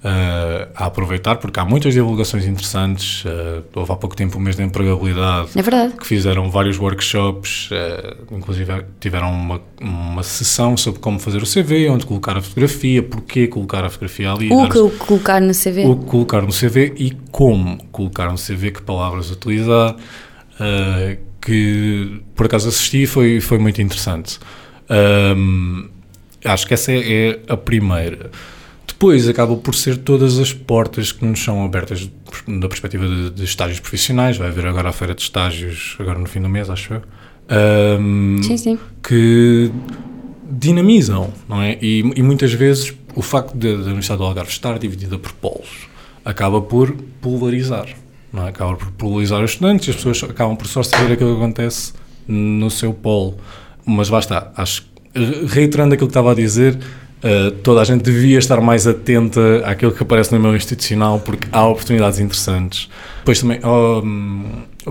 uh, 0.03 0.71
a 0.75 0.85
aproveitar, 0.85 1.37
porque 1.37 1.59
há 1.59 1.65
muitas 1.65 1.93
divulgações 1.93 2.45
interessantes. 2.45 3.23
Uh, 3.25 3.63
houve 3.75 3.91
há 3.91 3.95
pouco 3.95 4.15
tempo 4.15 4.37
o 4.37 4.41
mês 4.41 4.55
da 4.55 4.63
empregabilidade, 4.63 5.49
é 5.55 5.61
que 5.97 6.05
fizeram 6.05 6.49
vários 6.49 6.79
workshops, 6.79 7.69
uh, 7.71 8.35
inclusive 8.35 8.83
tiveram 8.99 9.31
uma, 9.31 9.61
uma 9.79 10.23
sessão 10.23 10.75
sobre 10.75 10.99
como 10.99 11.19
fazer 11.19 11.41
o 11.41 11.45
CV, 11.45 11.89
onde 11.89 12.05
colocar 12.05 12.37
a 12.37 12.41
fotografia, 12.41 13.03
porquê 13.03 13.47
colocar 13.47 13.83
a 13.83 13.89
fotografia 13.89 14.31
ali. 14.31 14.51
O 14.51 14.69
que 14.69 14.97
colocar 14.97 15.39
no 15.39 15.53
CV. 15.53 15.85
O 15.85 15.95
que 15.95 16.05
colocar 16.05 16.41
no 16.41 16.51
CV 16.51 16.93
e 16.97 17.11
como 17.31 17.83
colocar 17.91 18.31
no 18.31 18.37
CV, 18.37 18.71
que 18.71 18.81
palavras 18.81 19.31
utilizar. 19.31 19.95
que 21.41 22.21
por 22.35 22.45
acaso 22.45 22.69
assisti 22.69 23.03
e 23.03 23.07
foi, 23.07 23.41
foi 23.41 23.57
muito 23.57 23.81
interessante. 23.81 24.39
Um, 25.35 25.89
acho 26.45 26.67
que 26.67 26.73
essa 26.75 26.91
é, 26.91 27.29
é 27.29 27.39
a 27.47 27.57
primeira. 27.57 28.29
Depois 29.01 29.27
acaba 29.27 29.55
por 29.55 29.73
ser 29.73 29.97
todas 29.97 30.37
as 30.37 30.53
portas 30.53 31.11
que 31.11 31.25
nos 31.25 31.43
são 31.43 31.65
abertas 31.65 32.07
da 32.47 32.67
perspectiva 32.67 33.07
de, 33.07 33.31
de 33.31 33.43
estágios 33.45 33.79
profissionais. 33.79 34.37
Vai 34.37 34.49
haver 34.49 34.67
agora 34.67 34.89
a 34.89 34.91
feira 34.91 35.15
de 35.15 35.23
estágios, 35.23 35.95
agora 35.97 36.19
no 36.19 36.27
fim 36.27 36.39
do 36.39 36.47
mês, 36.47 36.69
acho 36.69 36.93
eu. 36.93 37.01
Um, 37.99 38.43
sim, 38.43 38.57
sim. 38.57 38.79
Que 39.01 39.71
dinamizam, 40.51 41.33
não 41.49 41.63
é? 41.63 41.79
E, 41.81 42.01
e 42.15 42.21
muitas 42.21 42.53
vezes 42.53 42.93
o 43.15 43.23
facto 43.23 43.57
da 43.57 43.69
Universidade 43.69 44.19
do 44.19 44.23
Algarve 44.23 44.51
estar 44.51 44.77
dividida 44.77 45.17
por 45.17 45.31
polos 45.31 45.89
acaba 46.23 46.61
por 46.61 46.93
polarizar, 47.19 47.87
não 48.31 48.45
é? 48.45 48.49
Acaba 48.49 48.75
por 48.75 48.91
polarizar 48.91 49.43
os 49.43 49.49
estudantes 49.49 49.87
e 49.87 49.89
as 49.89 49.95
pessoas 49.95 50.23
acabam 50.29 50.55
por 50.55 50.67
só 50.67 50.83
saber 50.83 51.13
aquilo 51.13 51.31
que 51.31 51.41
acontece 51.41 51.93
no 52.27 52.69
seu 52.69 52.93
polo. 52.93 53.39
Mas 53.83 54.11
basta, 54.11 54.51
acho 54.55 54.91
reiterando 55.47 55.95
aquilo 55.95 56.07
que 56.07 56.11
estava 56.11 56.31
a 56.31 56.35
dizer, 56.35 56.77
Uh, 57.23 57.51
toda 57.63 57.81
a 57.81 57.83
gente 57.83 58.01
devia 58.01 58.39
estar 58.39 58.59
mais 58.61 58.87
atenta 58.87 59.61
àquilo 59.65 59.91
que 59.91 60.01
aparece 60.01 60.33
no 60.33 60.39
meu 60.39 60.55
institucional 60.55 61.19
porque 61.19 61.47
há 61.51 61.67
oportunidades 61.67 62.19
interessantes. 62.19 62.89
Depois 63.19 63.39
também, 63.39 63.59
oh, 63.63 64.01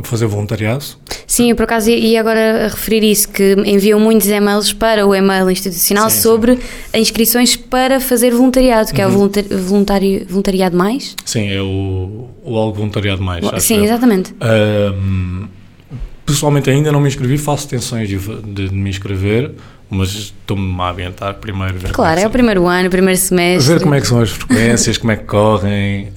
Fazer 0.04 0.26
voluntariado. 0.26 0.84
Sim, 1.26 1.50
eu 1.50 1.56
por 1.56 1.64
acaso 1.64 1.90
ia 1.90 2.20
agora 2.20 2.68
referir 2.68 3.02
isso, 3.02 3.28
que 3.28 3.56
enviam 3.66 3.98
muitos 3.98 4.28
e-mails 4.28 4.72
para 4.72 5.04
o 5.04 5.12
e-mail 5.12 5.50
institucional 5.50 6.08
Sim, 6.08 6.20
sobre 6.20 6.58
inscrições 6.94 7.56
para 7.56 7.98
fazer 7.98 8.30
voluntariado, 8.30 8.92
que 8.94 9.02
é 9.02 9.06
o 9.06 9.10
voluntari- 9.10 9.48
voluntário, 9.48 10.24
voluntariado 10.28 10.76
mais? 10.76 11.16
Sim, 11.24 11.50
é 11.50 11.60
o, 11.60 12.28
o 12.44 12.56
Algo 12.56 12.76
Voluntariado 12.76 13.20
Mais. 13.20 13.44
Sim, 13.64 13.82
exatamente. 13.82 14.32
Ahm, 14.40 15.48
pessoalmente 16.24 16.70
ainda 16.70 16.92
não 16.92 17.00
me 17.00 17.08
inscrevi, 17.08 17.36
faço 17.36 17.66
tensões 17.66 18.08
de, 18.08 18.16
de 18.16 18.72
me 18.72 18.90
inscrever, 18.90 19.52
mas 19.90 20.10
estou-me 20.10 20.80
a 20.80 20.90
ambientar 20.90 21.34
primeiro. 21.34 21.78
Ver 21.78 21.92
Claro, 21.92 22.14
como 22.14 22.24
é 22.24 22.28
o 22.28 22.30
primeiro 22.30 22.66
ano, 22.66 22.88
o 22.88 22.90
primeiro 22.90 23.18
semestre. 23.20 23.74
Ver 23.74 23.82
como 23.82 23.94
é 23.94 24.00
que 24.00 24.06
são 24.06 24.20
as 24.20 24.30
frequências, 24.30 24.96
como 24.96 25.12
é 25.12 25.16
que 25.16 25.24
correm. 25.24 26.12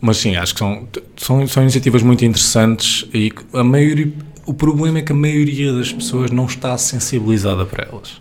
mas 0.00 0.18
sim, 0.18 0.36
acho 0.36 0.52
que 0.52 0.58
são, 0.58 0.86
são, 1.16 1.46
são 1.48 1.62
iniciativas 1.62 2.02
muito 2.02 2.24
interessantes 2.24 3.06
e 3.12 3.32
a 3.54 3.64
maioria, 3.64 4.12
o 4.46 4.52
problema 4.52 4.98
é 4.98 5.02
que 5.02 5.12
a 5.12 5.14
maioria 5.14 5.72
das 5.72 5.92
pessoas 5.92 6.30
não 6.30 6.44
está 6.46 6.76
sensibilizada 6.76 7.64
para 7.64 7.88
elas. 7.90 8.20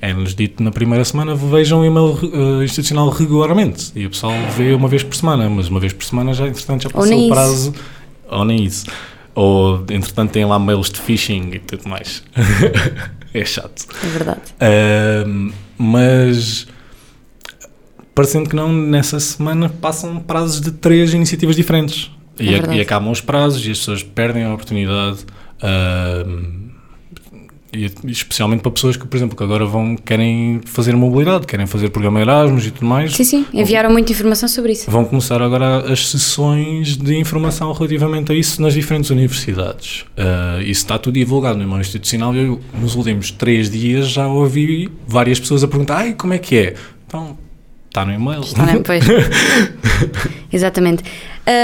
É-nos 0.00 0.34
dito 0.34 0.62
na 0.62 0.70
primeira 0.70 1.04
semana, 1.04 1.34
vejam 1.34 1.80
o 1.80 1.84
e-mail 1.84 2.16
eh, 2.22 2.64
institucional 2.64 3.08
regularmente. 3.10 3.90
E 3.96 4.06
o 4.06 4.10
pessoal 4.10 4.32
vê 4.56 4.72
uma 4.72 4.86
vez 4.88 5.02
por 5.02 5.16
semana, 5.16 5.50
mas 5.50 5.68
uma 5.68 5.80
vez 5.80 5.92
por 5.92 6.04
semana 6.04 6.32
já, 6.32 6.46
entretanto, 6.46 6.84
já 6.84 6.88
Ou 6.94 7.00
passou 7.02 7.16
o 7.16 7.20
isso. 7.20 7.28
prazo. 7.28 7.74
Ou 8.30 8.44
nem 8.44 8.64
isso. 8.64 8.86
Ou, 9.34 9.84
entretanto, 9.90 10.30
tem 10.30 10.44
lá 10.44 10.58
mails 10.58 10.88
de 10.90 11.00
phishing 11.00 11.50
e 11.52 11.58
tudo 11.58 11.88
mais. 11.88 12.22
é 13.34 13.44
chato. 13.44 13.86
É 14.04 14.06
verdade. 14.08 14.40
Ahm, 14.60 15.52
mas 15.76 16.66
parecendo 18.14 18.48
que 18.48 18.56
não, 18.56 18.72
nessa 18.72 19.20
semana 19.20 19.68
passam 19.68 20.18
prazos 20.20 20.60
de 20.60 20.72
três 20.72 21.12
iniciativas 21.14 21.54
diferentes. 21.54 22.10
É 22.38 22.42
E, 22.44 22.76
e 22.76 22.80
acabam 22.80 23.10
os 23.10 23.20
prazos 23.20 23.64
e 23.66 23.70
as 23.70 23.78
pessoas 23.78 24.02
perdem 24.02 24.44
a 24.44 24.52
oportunidade. 24.54 25.18
ahm, 25.62 26.67
e 27.72 27.90
especialmente 28.10 28.60
para 28.60 28.70
pessoas 28.70 28.96
que, 28.96 29.06
por 29.06 29.16
exemplo, 29.16 29.36
que 29.36 29.42
agora 29.42 29.66
vão, 29.66 29.96
querem 29.96 30.60
fazer 30.64 30.96
mobilidade, 30.96 31.46
querem 31.46 31.66
fazer 31.66 31.90
programa 31.90 32.20
Erasmus 32.20 32.66
e 32.66 32.70
tudo 32.70 32.86
mais. 32.86 33.14
Sim, 33.14 33.24
sim, 33.24 33.46
enviaram 33.52 33.90
muita 33.90 34.12
informação 34.12 34.48
sobre 34.48 34.72
isso. 34.72 34.90
Vão 34.90 35.04
começar 35.04 35.42
agora 35.42 35.92
as 35.92 36.08
sessões 36.08 36.96
de 36.96 37.16
informação 37.16 37.72
relativamente 37.72 38.32
a 38.32 38.34
isso 38.34 38.62
nas 38.62 38.74
diferentes 38.74 39.10
universidades. 39.10 40.04
Ah, 40.16 40.58
isso 40.60 40.80
está 40.80 40.98
tudo 40.98 41.14
divulgado 41.14 41.58
no 41.58 41.64
e-mail 41.64 41.80
institucional. 41.80 42.34
Eu, 42.34 42.60
nos 42.80 42.94
últimos 42.94 43.30
três 43.30 43.70
dias, 43.70 44.08
já 44.08 44.26
ouvi 44.26 44.90
várias 45.06 45.38
pessoas 45.38 45.62
a 45.62 45.68
perguntar: 45.68 45.98
ai, 45.98 46.14
como 46.14 46.32
é 46.32 46.38
que 46.38 46.56
é? 46.56 46.74
Então, 47.06 47.36
está 47.98 48.04
no 48.04 48.12
e-mail. 48.12 48.40
Está 48.40 48.64
bem, 48.64 48.82
pois. 48.82 49.04
Exatamente. 50.52 51.02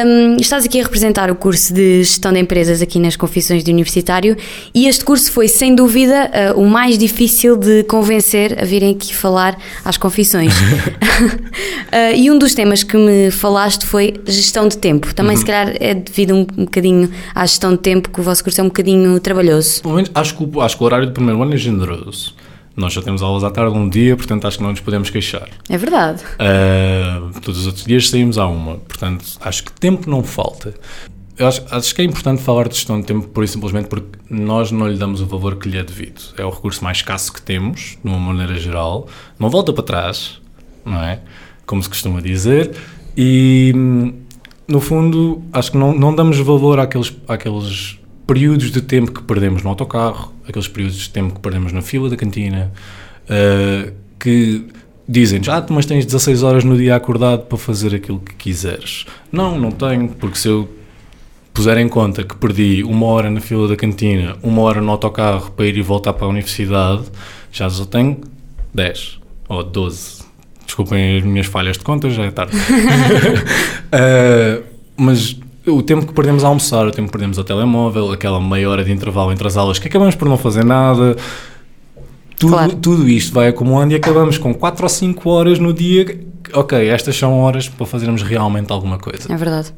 Hum, 0.06 0.36
estás 0.40 0.64
aqui 0.64 0.80
a 0.80 0.82
representar 0.82 1.30
o 1.30 1.34
curso 1.34 1.72
de 1.74 2.02
Gestão 2.02 2.32
de 2.32 2.38
Empresas 2.40 2.80
aqui 2.80 2.98
nas 2.98 3.16
Confissões 3.16 3.62
de 3.62 3.70
Universitário 3.70 4.34
e 4.74 4.86
este 4.86 5.04
curso 5.04 5.30
foi, 5.30 5.46
sem 5.46 5.74
dúvida, 5.74 6.30
uh, 6.54 6.60
o 6.60 6.66
mais 6.68 6.96
difícil 6.98 7.56
de 7.56 7.84
convencer 7.84 8.58
a 8.60 8.64
virem 8.64 8.92
aqui 8.94 9.14
falar 9.14 9.58
às 9.84 9.96
confissões. 9.96 10.52
Uh, 11.94 12.12
e 12.16 12.28
um 12.28 12.36
dos 12.36 12.54
temas 12.54 12.82
que 12.82 12.96
me 12.96 13.30
falaste 13.30 13.86
foi 13.86 14.14
gestão 14.26 14.66
de 14.66 14.76
tempo. 14.76 15.14
Também, 15.14 15.36
se 15.36 15.44
calhar, 15.44 15.76
é 15.78 15.94
devido 15.94 16.34
um, 16.34 16.40
um 16.58 16.64
bocadinho 16.64 17.08
à 17.32 17.46
gestão 17.46 17.70
de 17.70 17.78
tempo 17.78 18.10
que 18.10 18.18
o 18.18 18.22
vosso 18.22 18.42
curso 18.42 18.60
é 18.60 18.64
um 18.64 18.66
bocadinho 18.66 19.20
trabalhoso. 19.20 19.80
Pelo 19.80 19.94
menos, 19.94 20.10
acho, 20.12 20.34
que, 20.36 20.42
o- 20.44 20.60
acho 20.60 20.76
que 20.76 20.82
o 20.82 20.86
horário 20.86 21.06
do 21.06 21.12
primeiro 21.12 21.40
ano 21.40 21.54
é 21.54 21.56
generoso. 21.56 22.34
Nós 22.76 22.92
já 22.92 23.02
temos 23.02 23.22
aulas 23.22 23.44
à 23.44 23.50
tarde 23.50 23.76
um 23.76 23.88
dia, 23.88 24.16
portanto 24.16 24.46
acho 24.46 24.56
que 24.58 24.62
não 24.62 24.70
nos 24.70 24.80
podemos 24.80 25.08
queixar. 25.10 25.48
É 25.68 25.78
verdade. 25.78 26.22
Uh, 26.34 27.40
todos 27.40 27.60
os 27.60 27.66
outros 27.66 27.84
dias 27.84 28.08
saímos 28.08 28.36
à 28.36 28.46
uma, 28.46 28.76
portanto 28.78 29.24
acho 29.40 29.64
que 29.64 29.72
tempo 29.72 30.10
não 30.10 30.22
falta. 30.22 30.74
Eu 31.36 31.48
acho, 31.48 31.62
acho 31.70 31.94
que 31.94 32.00
é 32.00 32.04
importante 32.04 32.42
falar 32.42 32.68
de 32.68 32.76
gestão 32.76 33.00
de 33.00 33.06
tempo, 33.06 33.26
por 33.26 33.46
simplesmente 33.48 33.88
porque 33.88 34.18
nós 34.30 34.70
não 34.70 34.86
lhe 34.86 34.96
damos 34.96 35.20
o 35.20 35.26
valor 35.26 35.56
que 35.56 35.68
lhe 35.68 35.76
é 35.76 35.82
devido. 35.82 36.20
É 36.38 36.44
o 36.44 36.50
recurso 36.50 36.82
mais 36.82 36.98
escasso 36.98 37.32
que 37.32 37.42
temos, 37.42 37.98
de 38.02 38.08
uma 38.08 38.18
maneira 38.18 38.56
geral. 38.56 39.08
Não 39.38 39.50
volta 39.50 39.72
para 39.72 39.82
trás, 39.82 40.40
não 40.84 41.02
é? 41.02 41.20
Como 41.66 41.82
se 41.82 41.88
costuma 41.88 42.20
dizer. 42.20 42.76
E, 43.16 43.72
no 44.68 44.80
fundo, 44.80 45.42
acho 45.52 45.72
que 45.72 45.76
não, 45.76 45.92
não 45.92 46.14
damos 46.14 46.38
valor 46.38 46.78
àqueles, 46.78 47.12
àqueles 47.26 47.98
períodos 48.26 48.70
de 48.70 48.80
tempo 48.80 49.12
que 49.12 49.22
perdemos 49.22 49.62
no 49.62 49.70
autocarro, 49.70 50.32
aqueles 50.46 50.68
períodos 50.68 50.96
de 50.96 51.10
tempo 51.10 51.34
que 51.34 51.40
perdemos 51.40 51.72
na 51.72 51.82
fila 51.82 52.08
da 52.08 52.16
cantina, 52.16 52.72
uh, 53.24 53.92
que 54.18 54.66
dizem-nos, 55.06 55.48
ah, 55.48 55.64
mas 55.68 55.86
tens 55.86 56.06
16 56.06 56.42
horas 56.42 56.64
no 56.64 56.76
dia 56.76 56.96
acordado 56.96 57.42
para 57.42 57.58
fazer 57.58 57.94
aquilo 57.94 58.18
que 58.18 58.34
quiseres. 58.34 59.06
Não, 59.30 59.56
não 59.58 59.70
tenho, 59.70 60.08
porque 60.08 60.38
se 60.38 60.48
eu 60.48 60.68
puser 61.52 61.78
em 61.78 61.88
conta 61.88 62.24
que 62.24 62.34
perdi 62.36 62.82
uma 62.82 63.06
hora 63.06 63.30
na 63.30 63.40
fila 63.40 63.68
da 63.68 63.76
cantina, 63.76 64.36
uma 64.42 64.62
hora 64.62 64.80
no 64.80 64.90
autocarro 64.90 65.52
para 65.52 65.66
ir 65.66 65.76
e 65.76 65.82
voltar 65.82 66.14
para 66.14 66.26
a 66.26 66.30
universidade, 66.30 67.04
já 67.52 67.70
só 67.70 67.84
tenho 67.84 68.20
10 68.72 69.20
ou 69.48 69.62
12. 69.62 70.24
Desculpem 70.64 71.18
as 71.18 71.24
minhas 71.24 71.46
falhas 71.46 71.76
de 71.76 71.84
contas, 71.84 72.14
já 72.14 72.24
é 72.24 72.30
tarde. 72.30 72.56
Uh, 72.56 74.64
mas 74.96 75.38
o 75.66 75.82
tempo 75.82 76.06
que 76.06 76.12
perdemos 76.12 76.44
a 76.44 76.48
almoçar, 76.48 76.86
o 76.86 76.90
tempo 76.90 77.06
que 77.08 77.12
perdemos 77.12 77.38
ao 77.38 77.44
telemóvel, 77.44 78.12
aquela 78.12 78.40
meia 78.40 78.68
hora 78.68 78.84
de 78.84 78.92
intervalo 78.92 79.32
entre 79.32 79.46
as 79.46 79.56
aulas 79.56 79.78
que 79.78 79.88
acabamos 79.88 80.14
por 80.14 80.28
não 80.28 80.36
fazer 80.36 80.64
nada, 80.64 81.16
tudo, 82.38 82.52
Claro. 82.52 82.76
tudo 82.76 83.08
isto 83.08 83.32
vai 83.32 83.48
acumulando 83.48 83.92
e 83.92 83.96
acabamos 83.96 84.36
com 84.38 84.52
4 84.52 84.82
ou 84.84 84.88
5 84.88 85.30
horas 85.30 85.58
no 85.58 85.72
dia. 85.72 86.20
Ok, 86.52 86.88
estas 86.88 87.16
são 87.16 87.38
horas 87.40 87.68
para 87.68 87.86
fazermos 87.86 88.22
realmente 88.22 88.70
alguma 88.72 88.98
coisa. 88.98 89.32
É 89.32 89.36
verdade. 89.36 89.72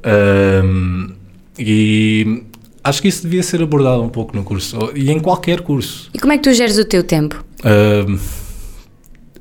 Um, 0.64 1.10
e 1.58 2.42
acho 2.82 3.00
que 3.00 3.08
isso 3.08 3.22
devia 3.22 3.42
ser 3.42 3.62
abordado 3.62 4.02
um 4.02 4.08
pouco 4.08 4.34
no 4.36 4.42
curso 4.42 4.90
e 4.94 5.10
em 5.10 5.20
qualquer 5.20 5.60
curso. 5.60 6.10
E 6.12 6.18
como 6.18 6.32
é 6.32 6.36
que 6.38 6.42
tu 6.42 6.52
geres 6.52 6.76
o 6.78 6.84
teu 6.84 7.02
tempo? 7.04 7.44
Um, 7.64 8.18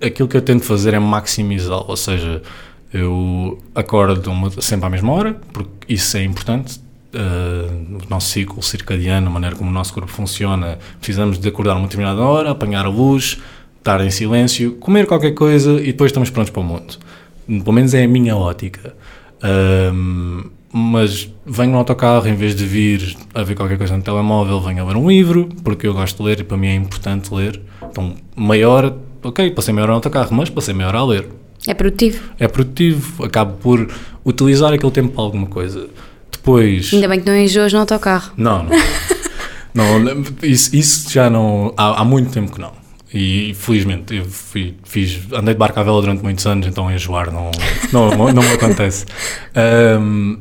aquilo 0.06 0.28
que 0.28 0.38
eu 0.38 0.42
tento 0.42 0.64
fazer 0.64 0.94
é 0.94 1.00
maximizá-lo, 1.00 1.86
ou 1.88 1.98
seja, 1.98 2.42
eu 2.98 3.58
acordo 3.74 4.32
uma- 4.32 4.50
sempre 4.62 4.86
à 4.88 4.90
mesma 4.90 5.12
hora, 5.12 5.34
porque 5.54 5.94
isso 5.94 6.16
é 6.18 6.24
importante. 6.24 6.80
Uh, 7.14 7.98
o 8.06 8.10
nosso 8.10 8.28
ciclo 8.30 8.62
circadiano, 8.62 9.28
a 9.28 9.30
maneira 9.30 9.56
como 9.56 9.70
o 9.70 9.74
nosso 9.74 9.94
corpo 9.94 10.12
funciona, 10.12 10.78
precisamos 10.98 11.38
de 11.40 11.48
acordar 11.48 11.76
uma 11.76 11.84
determinada 11.84 12.22
hora, 12.22 12.52
apanhar 12.52 12.86
a 12.86 12.90
luz, 12.90 13.38
estar 13.78 14.02
em 14.06 14.10
silêncio, 14.10 14.74
comer 14.74 15.06
qualquer 15.08 15.32
coisa 15.34 15.80
e 15.82 15.88
depois 15.88 16.10
estamos 16.10 16.30
prontos 16.30 16.52
para 16.52 16.62
o 16.62 16.64
mundo. 16.66 16.98
Pelo 17.48 17.72
menos 17.72 17.94
é 17.94 18.04
a 18.04 18.08
minha 18.08 18.36
ótica. 18.36 18.94
Um, 19.94 20.44
mas 20.74 21.30
venho 21.46 21.72
no 21.72 21.78
autocarro, 21.78 22.28
em 22.28 22.36
vez 22.36 22.54
de 22.54 22.66
vir 22.66 23.16
a 23.34 23.44
ver 23.44 23.56
qualquer 23.56 23.78
coisa 23.78 23.96
no 23.96 24.04
telemóvel, 24.04 24.60
venho 24.60 24.84
a 24.84 24.88
ler 24.88 24.98
um 24.98 25.08
livro, 25.08 25.48
porque 25.64 25.88
eu 25.88 25.94
gosto 25.94 26.18
de 26.18 26.24
ler 26.24 26.40
e 26.42 26.44
para 26.44 26.58
mim 26.58 26.68
é 26.68 26.76
importante 26.76 27.34
ler. 27.34 27.62
Então, 27.90 28.14
meia 28.36 28.68
hora, 28.70 28.98
ok, 29.24 29.52
passei 29.52 29.74
meia 29.74 29.84
hora 29.84 29.92
no 29.92 29.96
autocarro, 29.98 30.36
mas 30.36 30.50
passei 30.50 30.74
meia 30.74 30.90
hora 30.90 30.98
a 31.00 31.06
ler. 31.06 31.30
É 31.68 31.74
produtivo. 31.74 32.22
É 32.40 32.48
produtivo, 32.48 33.24
acabo 33.24 33.54
por 33.58 33.90
utilizar 34.24 34.74
aquele 34.74 34.92
tempo 34.92 35.10
para 35.10 35.24
alguma 35.24 35.48
coisa. 35.48 35.88
Depois. 36.32 36.94
Ainda 36.94 37.08
bem 37.08 37.20
que 37.20 37.28
não 37.28 37.36
enjoas 37.36 37.74
no 37.74 37.80
autocarro. 37.80 38.32
Não, 38.38 38.68
não. 39.74 40.00
não 40.00 40.24
isso, 40.44 40.76
isso 40.76 41.12
já 41.12 41.30
não. 41.30 41.74
Há, 41.76 42.02
há 42.02 42.06
muito 42.06 42.32
tempo 42.32 42.52
que 42.52 42.60
não. 42.60 42.72
E 43.14 43.54
felizmente 43.54 44.14
eu 44.14 44.26
fui, 44.26 44.76
fiz, 44.84 45.22
andei 45.32 45.54
de 45.54 45.58
barco 45.58 45.80
à 45.80 45.84
vela 45.84 46.02
durante 46.02 46.22
muitos 46.22 46.46
anos, 46.46 46.68
então 46.68 46.92
enjoar 46.92 47.32
não, 47.32 47.50
não, 47.94 48.34
não 48.34 48.44
me 48.44 48.54
acontece. 48.54 49.06
Ahm, 49.56 50.38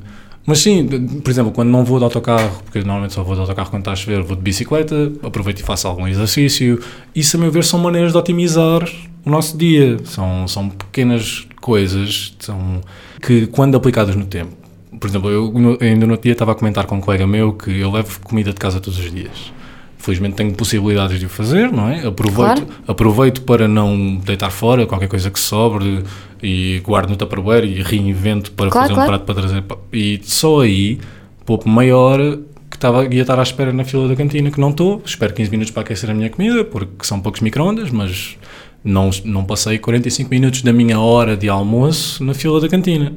mas 0.46 0.58
sim, 0.58 0.86
por 1.22 1.30
exemplo, 1.30 1.52
quando 1.52 1.70
não 1.70 1.84
vou 1.84 1.98
de 1.98 2.04
autocarro, 2.04 2.62
porque 2.64 2.80
normalmente 2.80 3.14
só 3.14 3.22
vou 3.22 3.34
de 3.34 3.40
autocarro 3.42 3.70
quando 3.70 3.82
está 3.82 3.92
a 3.92 3.96
chover, 3.96 4.22
vou 4.22 4.36
de 4.36 4.42
bicicleta, 4.42 5.12
aproveito 5.22 5.60
e 5.60 5.62
faço 5.62 5.86
algum 5.86 6.06
exercício. 6.08 6.80
Isso, 7.14 7.36
a 7.36 7.40
meu 7.40 7.50
ver, 7.50 7.64
são 7.64 7.78
maneiras 7.78 8.12
de 8.12 8.18
otimizar 8.18 8.86
o 9.24 9.30
nosso 9.30 9.56
dia. 9.56 9.96
São, 10.04 10.46
são 10.48 10.68
pequenas 10.68 11.46
coisas 11.60 12.34
são, 12.38 12.80
que, 13.22 13.46
quando 13.46 13.76
aplicadas 13.76 14.14
no 14.14 14.26
tempo. 14.26 14.52
Por 15.00 15.08
exemplo, 15.08 15.30
eu 15.30 15.52
ainda 15.80 16.06
no 16.06 16.12
outro 16.12 16.24
dia 16.24 16.32
estava 16.32 16.52
a 16.52 16.54
comentar 16.54 16.86
com 16.86 16.96
um 16.96 17.00
colega 17.00 17.26
meu 17.26 17.52
que 17.52 17.80
eu 17.80 17.90
levo 17.90 18.20
comida 18.20 18.50
de 18.52 18.56
casa 18.60 18.80
todos 18.80 18.98
os 18.98 19.10
dias. 19.10 19.52
Felizmente 19.98 20.36
tenho 20.36 20.52
possibilidades 20.54 21.18
de 21.18 21.24
o 21.26 21.28
fazer, 21.30 21.72
não 21.72 21.88
é? 21.88 22.06
Aproveito, 22.06 22.36
Claro. 22.36 22.66
aproveito 22.86 23.42
para 23.42 23.66
não 23.66 24.16
deitar 24.16 24.50
fora 24.50 24.86
qualquer 24.86 25.08
coisa 25.08 25.30
que 25.30 25.40
sobre 25.40 26.02
e 26.42 26.80
guardo 26.84 27.08
no 27.10 27.16
Tupperware 27.16 27.64
e 27.64 27.82
reinvento 27.82 28.52
para 28.52 28.70
Claro, 28.70 28.88
fazer 28.88 28.92
um 28.92 29.06
claro. 29.06 29.10
prato 29.10 29.24
para 29.24 29.34
trazer. 29.34 29.64
E 29.92 30.20
só 30.22 30.60
aí, 30.60 31.00
pouco 31.46 31.68
meia 31.68 31.96
hora 31.96 32.38
que 32.70 32.76
estava, 32.76 33.06
ia 33.12 33.22
estar 33.22 33.38
à 33.38 33.42
espera 33.42 33.72
na 33.72 33.84
fila 33.84 34.06
da 34.06 34.14
cantina, 34.14 34.50
que 34.50 34.60
não 34.60 34.70
estou. 34.70 35.00
Espero 35.06 35.32
15 35.32 35.50
minutos 35.50 35.70
para 35.72 35.82
aquecer 35.82 36.10
a 36.10 36.14
minha 36.14 36.28
comida, 36.28 36.64
porque 36.64 37.02
são 37.04 37.18
poucos 37.20 37.40
microondas, 37.40 37.90
mas 37.90 38.36
não, 38.84 39.10
não 39.24 39.44
passei 39.44 39.78
45 39.78 40.30
minutos 40.30 40.62
da 40.62 40.72
minha 40.72 41.00
hora 41.00 41.36
de 41.36 41.48
almoço 41.48 42.22
na 42.22 42.34
fila 42.34 42.60
da 42.60 42.68
cantina. 42.68 43.12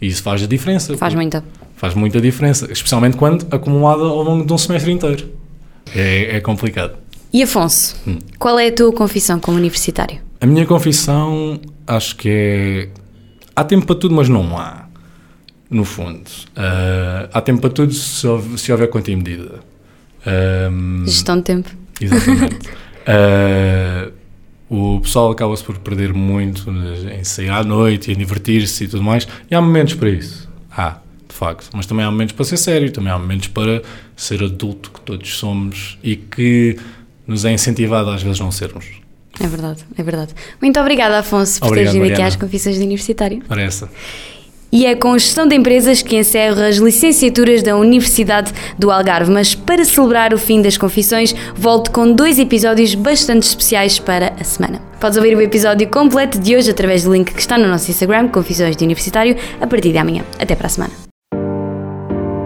E 0.00 0.06
isso 0.08 0.22
faz 0.22 0.42
a 0.42 0.46
diferença. 0.46 0.96
Faz 0.96 1.14
muita. 1.14 1.42
Faz 1.76 1.94
muita 1.94 2.20
diferença, 2.20 2.70
especialmente 2.70 3.16
quando 3.16 3.46
acumulada 3.50 4.02
ao 4.02 4.22
longo 4.22 4.44
de 4.46 4.52
um 4.52 4.58
semestre 4.58 4.92
inteiro. 4.92 5.28
É, 5.94 6.36
é 6.36 6.40
complicado. 6.40 6.94
E 7.32 7.42
Afonso, 7.42 7.96
Hum. 8.06 8.18
qual 8.38 8.58
é 8.58 8.68
a 8.68 8.72
tua 8.72 8.92
confissão 8.92 9.40
como 9.40 9.56
universitário? 9.56 10.18
A 10.40 10.46
minha 10.46 10.66
confissão 10.66 11.58
acho 11.86 12.14
que 12.16 12.28
é. 12.28 12.88
Há 13.56 13.64
tempo 13.64 13.86
para 13.86 13.96
tudo, 13.96 14.14
mas 14.14 14.28
não 14.28 14.56
há. 14.58 14.86
no 15.70 15.84
fundo. 15.84 16.20
Uh, 16.54 17.28
há 17.32 17.40
tempo 17.40 17.62
para 17.62 17.70
tudo 17.70 17.92
se 17.94 18.26
houver, 18.26 18.58
se 18.58 18.70
houver 18.70 18.88
quanto 18.90 19.10
em 19.10 19.16
medida. 19.16 19.60
Um, 20.70 21.04
Gestão 21.06 21.36
de 21.38 21.42
tempo. 21.44 21.70
Exatamente. 22.00 22.56
uh, 23.08 24.12
o 24.72 25.00
pessoal 25.00 25.30
acaba-se 25.30 25.62
por 25.62 25.76
perder 25.78 26.14
muito 26.14 26.70
em 26.70 27.22
sair 27.22 27.50
à 27.50 27.62
noite 27.62 28.10
e 28.10 28.16
divertir-se 28.16 28.84
e 28.84 28.88
tudo 28.88 29.02
mais. 29.02 29.28
E 29.50 29.54
há 29.54 29.60
momentos 29.60 29.92
para 29.92 30.08
isso. 30.08 30.48
Há, 30.74 30.96
de 31.28 31.34
facto. 31.34 31.68
Mas 31.74 31.84
também 31.84 32.06
há 32.06 32.10
momentos 32.10 32.34
para 32.34 32.44
ser 32.46 32.56
sério, 32.56 32.90
também 32.90 33.12
há 33.12 33.18
momentos 33.18 33.48
para 33.48 33.82
ser 34.16 34.42
adulto, 34.42 34.90
que 34.90 35.00
todos 35.02 35.36
somos 35.36 35.98
e 36.02 36.16
que 36.16 36.78
nos 37.26 37.44
é 37.44 37.52
incentivado 37.52 38.08
às 38.08 38.22
vezes 38.22 38.40
não 38.40 38.50
sermos. 38.50 38.86
É 39.38 39.46
verdade, 39.46 39.84
é 39.94 40.02
verdade. 40.02 40.34
Muito 40.58 40.80
obrigada, 40.80 41.18
Afonso, 41.18 41.60
por 41.60 41.74
teres 41.74 41.92
vindo 41.92 42.10
aqui 42.10 42.22
às 42.22 42.36
Confissões 42.36 42.76
de 42.76 42.82
Universitário. 42.82 43.42
Parece. 43.46 43.86
E 44.74 44.86
é 44.86 44.94
com 44.94 45.18
gestão 45.18 45.46
de 45.46 45.54
empresas 45.54 46.00
que 46.00 46.16
encerra 46.16 46.66
as 46.66 46.76
licenciaturas 46.76 47.62
da 47.62 47.76
Universidade 47.76 48.54
do 48.78 48.90
Algarve. 48.90 49.30
Mas 49.30 49.54
para 49.54 49.84
celebrar 49.84 50.32
o 50.32 50.38
fim 50.38 50.62
das 50.62 50.78
confissões, 50.78 51.34
volto 51.54 51.90
com 51.90 52.10
dois 52.10 52.38
episódios 52.38 52.94
bastante 52.94 53.42
especiais 53.42 53.98
para 53.98 54.32
a 54.40 54.44
semana. 54.44 54.80
Podes 54.98 55.18
ouvir 55.18 55.36
o 55.36 55.42
episódio 55.42 55.86
completo 55.88 56.38
de 56.38 56.56
hoje 56.56 56.70
através 56.70 57.04
do 57.04 57.12
link 57.12 57.34
que 57.34 57.40
está 57.40 57.58
no 57.58 57.68
nosso 57.68 57.90
Instagram, 57.90 58.28
Confissões 58.28 58.74
de 58.74 58.82
Universitário, 58.82 59.36
a 59.60 59.66
partir 59.66 59.92
de 59.92 59.98
amanhã. 59.98 60.24
Até 60.40 60.56
para 60.56 60.68
a 60.68 60.70
semana. 60.70 60.92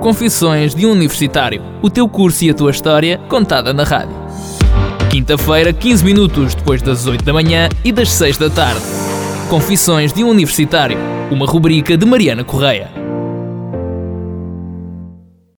Confissões 0.01 0.75
de 0.75 0.85
um 0.85 0.91
Universitário. 0.91 1.63
O 1.81 1.89
teu 1.89 2.09
curso 2.09 2.45
e 2.45 2.51
a 2.51 2.55
tua 2.55 2.73
história 2.73 3.19
contada 3.29 3.73
na 3.73 3.85
rádio. 3.85 4.17
Quinta-feira, 5.11 5.73
15 5.73 6.05
minutos 6.05 6.57
depois 6.57 6.83
das 6.83 7.07
8 7.07 7.25
da 7.25 7.33
manhã 7.33 7.69
e 7.85 7.93
das 7.93 8.13
6 8.13 8.37
da 8.37 8.51
tarde. 8.51 9.16
Confissões 9.49 10.13
de 10.13 10.25
um 10.25 10.29
Universitário 10.29 10.99
uma 11.31 11.47
rubrica 11.47 11.97
de 11.97 12.05
Mariana 12.05 12.45
Correia. 12.45 13.06